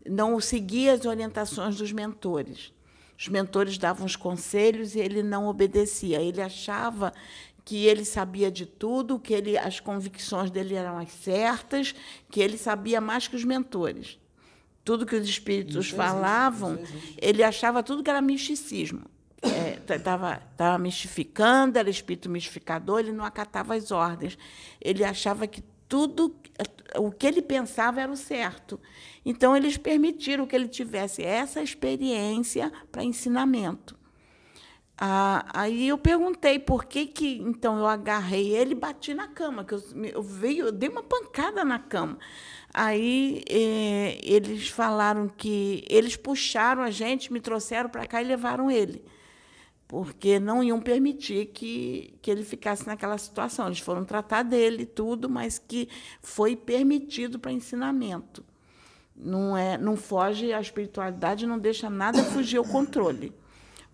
[0.08, 2.72] não seguia as orientações dos mentores.
[3.18, 6.20] Os mentores davam os conselhos e ele não obedecia.
[6.20, 7.12] Ele achava
[7.64, 11.94] que ele sabia de tudo, que ele, as convicções dele eram as certas,
[12.30, 14.18] que ele sabia mais que os mentores.
[14.84, 19.02] Tudo que os espíritos isso falavam, existe, ele achava tudo que era misticismo.
[19.88, 24.36] Estava é, tava mistificando, era espírito mistificador, ele não acatava as ordens.
[24.80, 26.34] Ele achava que tudo
[26.96, 28.78] o que ele pensava era o certo.
[29.24, 33.96] Então, eles permitiram que ele tivesse essa experiência para ensinamento.
[34.96, 39.64] Ah, aí eu perguntei por que, que então eu agarrei ele e bati na cama,
[39.64, 42.18] que eu, eu, veio, eu dei uma pancada na cama.
[42.72, 48.70] Aí eh, eles falaram que eles puxaram a gente, me trouxeram para cá e levaram
[48.70, 49.04] ele
[49.86, 53.66] porque não iam permitir que, que ele ficasse naquela situação.
[53.66, 55.88] Eles foram tratar dele tudo, mas que
[56.20, 58.44] foi permitido para ensinamento.
[59.14, 63.32] Não é, não foge a espiritualidade, não deixa nada fugir ao controle.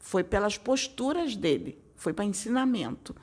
[0.00, 3.14] Foi pelas posturas dele, foi para ensinamento.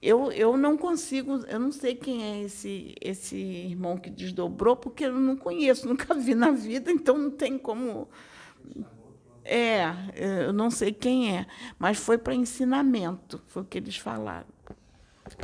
[0.00, 5.06] Eu, eu não consigo, eu não sei quem é esse esse irmão que desdobrou, porque
[5.06, 8.06] eu não conheço, nunca vi na vida, então não tem como
[9.44, 11.46] é, eu não sei quem é,
[11.78, 14.46] mas foi para ensinamento, foi o que eles falaram.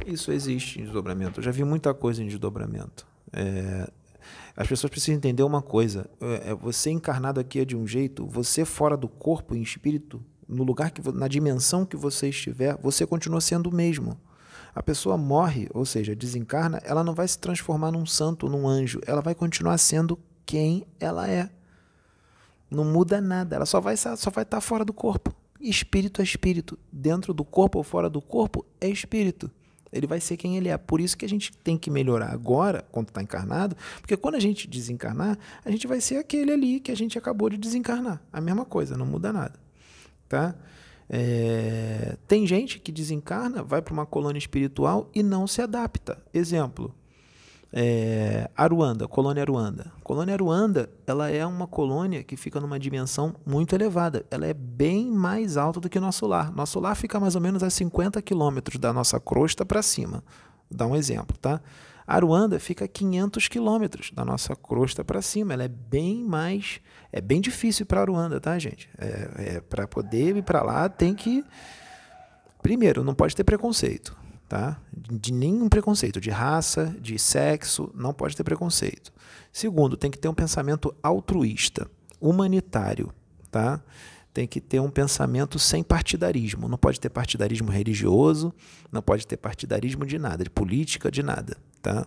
[0.06, 1.40] Isso existe em desdobramento.
[1.40, 3.06] Eu já vi muita coisa em desdobramento.
[3.32, 3.90] É,
[4.56, 8.26] as pessoas precisam entender uma coisa: é, é, você encarnado aqui é de um jeito,
[8.26, 13.06] você fora do corpo, em espírito, no lugar que, na dimensão que você estiver, você
[13.06, 14.18] continua sendo o mesmo.
[14.74, 19.00] A pessoa morre, ou seja, desencarna, ela não vai se transformar num santo, num anjo,
[19.06, 21.50] ela vai continuar sendo quem ela é.
[22.70, 25.34] Não muda nada, ela só vai só vai estar tá fora do corpo.
[25.60, 29.50] Espírito é espírito, dentro do corpo ou fora do corpo é espírito.
[29.92, 30.78] Ele vai ser quem ele é.
[30.78, 34.40] Por isso que a gente tem que melhorar agora, quando está encarnado, porque quando a
[34.40, 38.22] gente desencarnar, a gente vai ser aquele ali que a gente acabou de desencarnar.
[38.32, 39.61] A mesma coisa, não muda nada.
[40.32, 40.54] Tá?
[41.10, 42.16] É...
[42.26, 46.16] Tem gente que desencarna, vai para uma colônia espiritual e não se adapta.
[46.32, 46.94] Exemplo,
[47.70, 49.92] é, Aruanda, colônia Aruanda.
[50.02, 54.24] Colônia Aruanda, ela é uma colônia que fica numa dimensão muito elevada.
[54.30, 56.50] Ela é bem mais alta do que nosso lar.
[56.50, 60.24] Nosso lar fica mais ou menos a 50 quilômetros da nossa crosta para cima.
[60.70, 61.60] Vou dar um exemplo, tá?
[62.06, 65.52] Aruanda fica a 500 quilômetros da nossa crosta para cima.
[65.52, 66.80] Ela é bem mais,
[67.12, 68.88] é bem difícil para Aruanda, tá, gente?
[68.98, 71.44] É, é para poder ir para lá tem que,
[72.62, 74.22] primeiro, não pode ter preconceito
[74.52, 74.78] tá?
[74.92, 79.10] De nenhum preconceito, de raça, de sexo, não pode ter preconceito.
[79.50, 81.90] Segundo, tem que ter um pensamento altruísta,
[82.20, 83.10] humanitário,
[83.50, 83.82] tá?
[84.34, 86.68] Tem que ter um pensamento sem partidarismo.
[86.68, 88.52] Não pode ter partidarismo religioso,
[88.92, 92.06] não pode ter partidarismo de nada, de política, de nada, tá?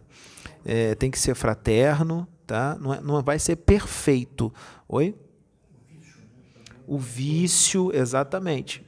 [0.64, 2.78] É, tem que ser fraterno, tá?
[2.80, 4.52] Não, é, não vai ser perfeito.
[4.88, 5.16] Oi?
[6.88, 8.84] O vício, exatamente.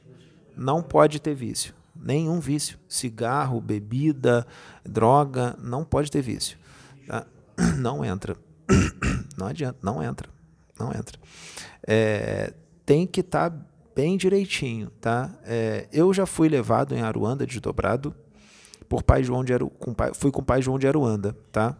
[0.56, 2.78] Não pode ter vício nenhum vício.
[2.88, 4.46] Cigarro, bebida,
[4.84, 6.56] droga, não pode ter vício.
[7.06, 7.26] Tá?
[7.76, 8.36] Não entra.
[9.36, 10.28] Não adianta, não entra.
[10.78, 11.16] Não entra.
[11.86, 12.52] É,
[12.84, 13.56] tem que estar tá
[13.94, 15.32] bem direitinho, tá?
[15.44, 18.12] É, eu já fui levado em Aruanda desdobrado
[18.88, 21.76] por pai João de Aru, com pai, fui com o pai João de Aruanda, tá?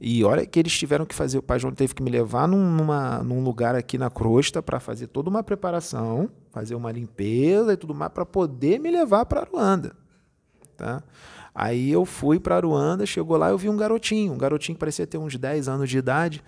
[0.00, 3.22] E olha que eles tiveram que fazer, o pai João teve que me levar numa,
[3.22, 7.94] num lugar aqui na crosta para fazer toda uma preparação, fazer uma limpeza e tudo
[7.94, 9.94] mais, para poder me levar para Aruanda.
[10.76, 11.02] Tá?
[11.54, 15.06] Aí eu fui para Aruanda, chegou lá eu vi um garotinho, um garotinho que parecia
[15.06, 16.42] ter uns 10 anos de idade,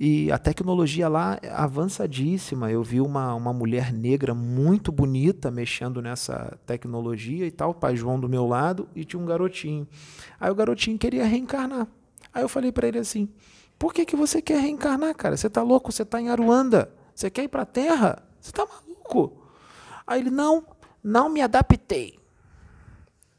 [0.00, 2.70] e a tecnologia lá é avançadíssima.
[2.70, 7.96] Eu vi uma, uma mulher negra muito bonita mexendo nessa tecnologia e tal, o pai
[7.96, 9.88] João do meu lado, e tinha um garotinho.
[10.38, 11.88] Aí o garotinho queria reencarnar.
[12.32, 13.28] Aí eu falei para ele assim:
[13.76, 15.36] por que, que você quer reencarnar, cara?
[15.36, 15.90] Você tá louco?
[15.90, 16.92] Você tá em Aruanda?
[17.12, 18.22] Você quer ir para a Terra?
[18.40, 19.32] Você tá maluco?
[20.06, 20.64] Aí ele: não,
[21.02, 22.16] não me adaptei.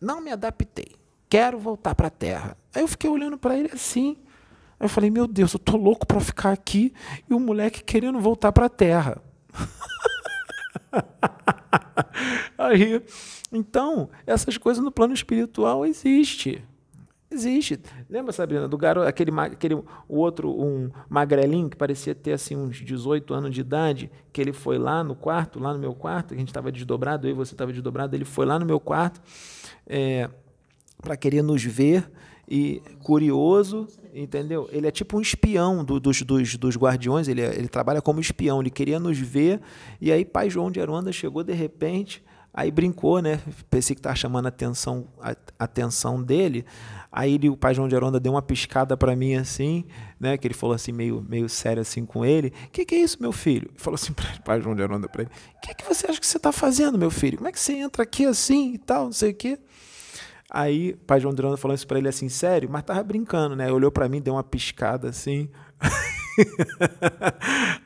[0.01, 0.93] Não me adaptei.
[1.30, 2.57] Quero voltar para a Terra.
[2.76, 4.18] Aí eu fiquei olhando para ele assim.
[4.80, 6.94] Aí eu falei: meu Deus, eu tô louco para ficar aqui
[7.30, 9.22] e o moleque querendo voltar para a Terra.
[12.58, 13.02] Aí,
[13.52, 16.62] então, essas coisas no plano espiritual existem.
[17.32, 17.80] Existe.
[18.10, 22.78] Lembra, Sabrina, do garoto, aquele, aquele o outro, um magrelinho que parecia ter assim uns
[22.78, 26.36] 18 anos de idade, que ele foi lá no quarto, lá no meu quarto, que
[26.36, 29.22] a gente estava desdobrado, eu e você estava desdobrado, ele foi lá no meu quarto
[29.86, 30.28] é,
[31.04, 32.10] para querer nos ver
[32.50, 34.68] e curioso, entendeu?
[34.72, 38.20] Ele é tipo um espião do, dos, dos, dos guardiões, ele, é, ele trabalha como
[38.20, 39.62] espião, ele queria nos ver,
[40.02, 43.39] e aí pai João de Aruanda chegou de repente, aí brincou, né?
[43.70, 46.66] Pensei que estava chamando a atenção, a atenção dele,
[47.12, 49.86] aí ele, o pai João de Aruanda deu uma piscada para mim assim,
[50.20, 50.36] né?
[50.36, 53.32] Que ele falou assim, meio, meio sério assim com ele, que, que, é isso, meu
[53.32, 53.70] filho?
[53.70, 55.32] Ele falou assim para o pai João de Aruanda para ele,
[55.62, 57.38] que, que você acha que você está fazendo, meu filho?
[57.38, 59.60] Como é que você entra aqui assim e tal, não sei o quê?
[60.50, 63.72] Aí, o pai João Durano falou isso para ele assim, sério, mas tava brincando, né?
[63.72, 65.50] Olhou para mim, deu uma piscada assim.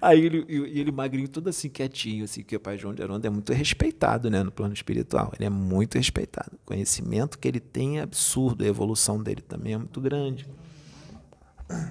[0.01, 3.29] Aí ele, ele magrinho, tudo assim, quietinho, assim, que o pai João de Aronda é
[3.29, 5.31] muito respeitado, né, no plano espiritual.
[5.35, 6.51] Ele é muito respeitado.
[6.53, 10.47] O conhecimento que ele tem é absurdo, a evolução dele também é muito grande.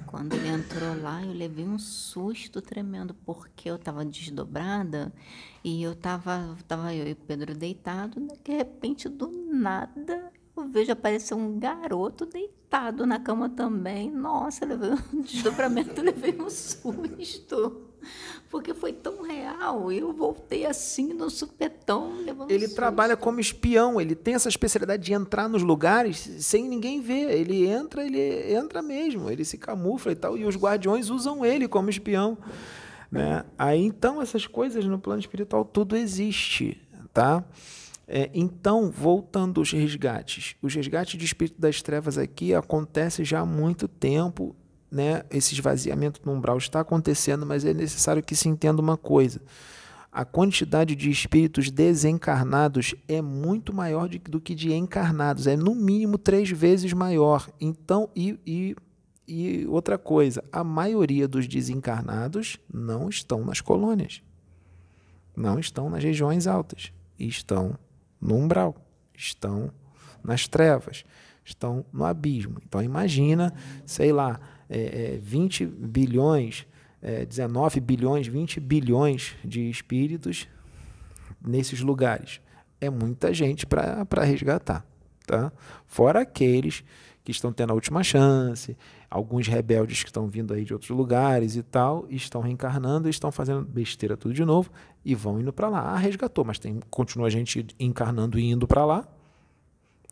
[0.07, 5.13] Quando ele entrou lá, eu levei um susto tremendo, porque eu estava desdobrada
[5.65, 10.93] e eu estava tava eu e o Pedro deitado, de repente, do nada, eu vejo
[10.93, 14.11] aparecer um garoto deitado na cama também.
[14.11, 17.89] Nossa, levei um desdobramento, levei um susto.
[18.51, 19.91] Porque foi tão real.
[19.93, 22.13] Eu voltei assim no supetão,
[22.49, 22.75] Ele susto.
[22.75, 27.31] trabalha como espião, ele tem essa especialidade de entrar nos lugares sem ninguém ver.
[27.31, 30.37] Ele entra, ele entra mesmo, ele se camufla e tal.
[30.37, 32.37] E os guardiões usam ele como espião.
[33.11, 33.45] Né?
[33.59, 36.81] Aí então essas coisas no plano espiritual tudo existe,
[37.13, 37.45] tá?
[38.15, 43.47] É, então, voltando aos resgates, os resgates de espírito das trevas aqui acontecem já há
[43.47, 44.55] muito tempo,
[44.91, 45.23] né?
[45.31, 49.41] Esse esvaziamento no umbral está acontecendo, mas é necessário que se entenda uma coisa.
[50.13, 56.19] A quantidade de espíritos desencarnados é muito maior do que de encarnados, é no mínimo
[56.19, 57.49] três vezes maior.
[57.59, 58.77] Então, e, e,
[59.27, 64.23] e outra coisa, a maioria dos desencarnados não estão nas colônias,
[65.35, 67.79] não estão nas regiões altas, estão
[68.23, 68.77] no umbral,
[69.15, 69.73] estão
[70.23, 71.05] nas trevas,
[71.45, 72.59] estão no abismo.
[72.67, 73.53] Então imagina,
[73.85, 76.67] sei lá, é, é, 20 bilhões,
[77.03, 80.49] é, 19 bilhões, 20 bilhões de espíritos
[81.45, 82.41] nesses lugares.
[82.81, 84.87] É muita gente para resgatar.
[85.27, 85.53] Tá?
[85.87, 86.85] Fora aqueles
[87.25, 88.77] que estão tendo a última chance,
[89.09, 93.63] alguns rebeldes que estão vindo aí de outros lugares e tal, estão reencarnando, estão fazendo
[93.63, 94.71] besteira tudo de novo
[95.05, 95.81] e vão indo para lá.
[95.81, 99.07] Ah, resgatou, mas tem continua a gente encarnando e indo para lá.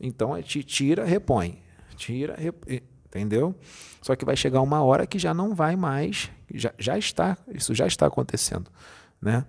[0.00, 1.58] Então é tira, repõe.
[1.96, 3.54] Tira, repõe, entendeu?
[4.00, 7.74] Só que vai chegar uma hora que já não vai mais, já, já está, isso
[7.74, 8.70] já está acontecendo,
[9.20, 9.44] né?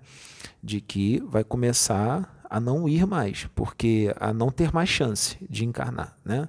[0.62, 5.64] De que vai começar a não ir mais, porque a não ter mais chance de
[5.64, 6.48] encarnar, né?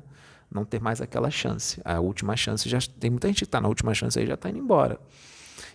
[0.53, 1.81] Não ter mais aquela chance.
[1.83, 4.49] A última chance já tem muita gente que está na última chance aí já está
[4.49, 4.99] indo embora.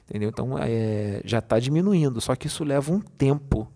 [0.09, 0.29] Entendeu?
[0.29, 2.21] Então é, já está diminuindo.
[2.21, 3.71] Só que isso leva um tempo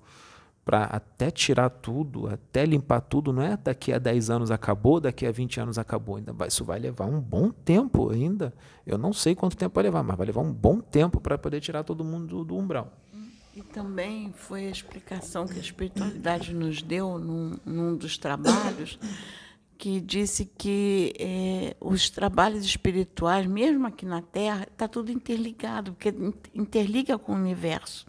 [0.64, 3.32] para até tirar tudo, até limpar tudo.
[3.32, 6.16] Não é daqui a 10 anos acabou, daqui a 20 anos acabou.
[6.16, 8.54] Ainda isso vai levar um bom tempo ainda.
[8.86, 11.60] Eu não sei quanto tempo vai levar, mas vai levar um bom tempo para poder
[11.60, 12.92] tirar todo mundo do, do umbral.
[13.54, 18.98] E também foi a explicação que a espiritualidade nos deu num, num dos trabalhos
[19.82, 26.14] que disse que é, os trabalhos espirituais, mesmo aqui na Terra, está tudo interligado, porque
[26.54, 28.06] interliga com o universo.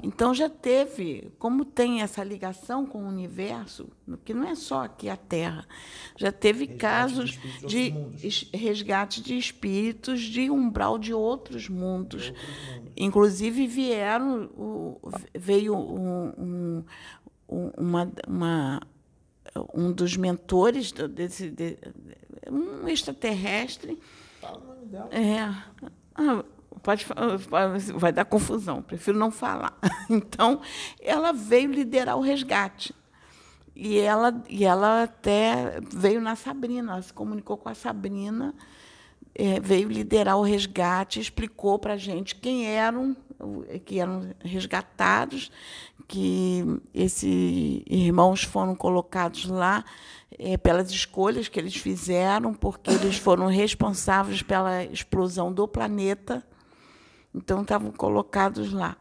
[0.00, 3.88] Então já teve, como tem essa ligação com o universo,
[4.24, 5.66] que não é só aqui a Terra,
[6.16, 12.22] já teve resgate casos de, de resgate de espíritos de umbral de outros mundos.
[12.22, 12.92] De outros mundos.
[12.96, 15.00] Inclusive vieram, o,
[15.34, 16.84] veio um,
[17.48, 18.80] um, uma, uma
[19.72, 21.78] um dos mentores desse de,
[22.50, 23.98] um extraterrestre.
[24.40, 25.08] Fala o nome dela.
[25.12, 25.88] É.
[26.14, 26.44] Ah,
[26.82, 27.06] pode,
[27.94, 29.78] vai dar confusão, prefiro não falar.
[30.10, 30.60] Então,
[31.00, 32.94] ela veio liderar o resgate.
[33.74, 38.54] E ela, e ela até veio na Sabrina, ela se comunicou com a Sabrina,
[39.34, 43.16] é, veio liderar o resgate, explicou para a gente quem eram,
[43.84, 45.50] que eram resgatados
[46.06, 46.62] que
[46.92, 49.84] esses irmãos foram colocados lá
[50.38, 56.46] é, pelas escolhas que eles fizeram, porque eles foram responsáveis pela explosão do planeta,
[57.34, 58.96] então estavam colocados lá.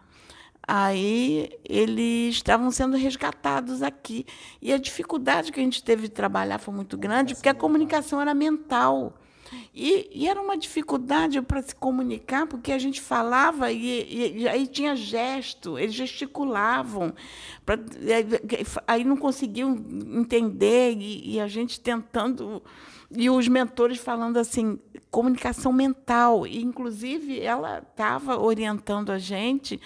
[0.66, 4.26] Aí eles estavam sendo resgatados aqui.
[4.62, 8.22] E a dificuldade que a gente teve de trabalhar foi muito grande, porque a comunicação
[8.22, 9.14] era mental.
[9.76, 14.68] E, e era uma dificuldade para se comunicar, porque a gente falava e, e, aí
[14.68, 17.12] tinha gesto, eles gesticulavam,
[17.66, 17.80] pra,
[18.88, 19.76] aí não conseguiam
[20.16, 22.62] entender, e, e a gente tentando
[23.16, 24.80] e os mentores falando assim
[25.12, 26.48] comunicação mental.
[26.48, 29.80] E inclusive ela estava orientando a gente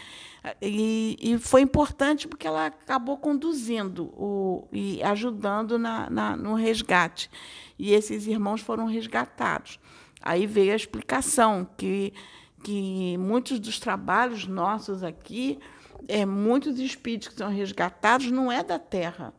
[0.61, 7.29] E, e foi importante porque ela acabou conduzindo o, e ajudando na, na, no resgate.
[7.77, 9.79] E esses irmãos foram resgatados.
[10.21, 12.13] Aí veio a explicação que,
[12.63, 15.59] que muitos dos trabalhos nossos aqui,
[16.07, 19.33] é, muitos espíritos que são resgatados não é da Terra,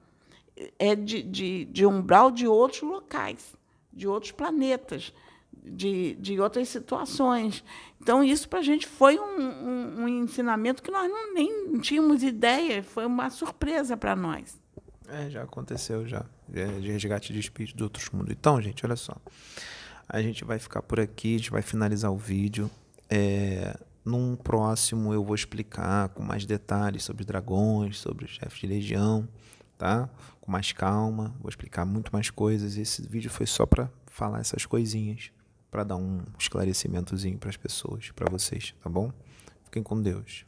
[0.78, 3.54] é de, de, de umbral de outros locais,
[3.92, 5.12] de outros planetas
[5.68, 7.62] de, de outras situações.
[8.00, 12.22] Então, isso para a gente foi um, um, um, ensinamento que nós não, nem tínhamos
[12.22, 14.58] ideia, foi uma surpresa para nós.
[15.08, 18.30] É, já aconteceu já, de resgate de espírito de outros mundos.
[18.30, 19.16] Então, gente, olha só.
[20.08, 22.70] A gente vai ficar por aqui, a gente vai finalizar o vídeo.
[23.10, 28.66] É, num próximo eu vou explicar com mais detalhes sobre dragões, sobre os chefes de
[28.66, 29.28] legião,
[29.76, 30.08] tá?
[30.40, 32.76] Com mais calma, vou explicar muito mais coisas.
[32.76, 35.30] Esse vídeo foi só para falar essas coisinhas
[35.70, 39.12] para dar um esclarecimentozinho para as pessoas, para vocês, tá bom?
[39.64, 40.46] Fiquem com Deus.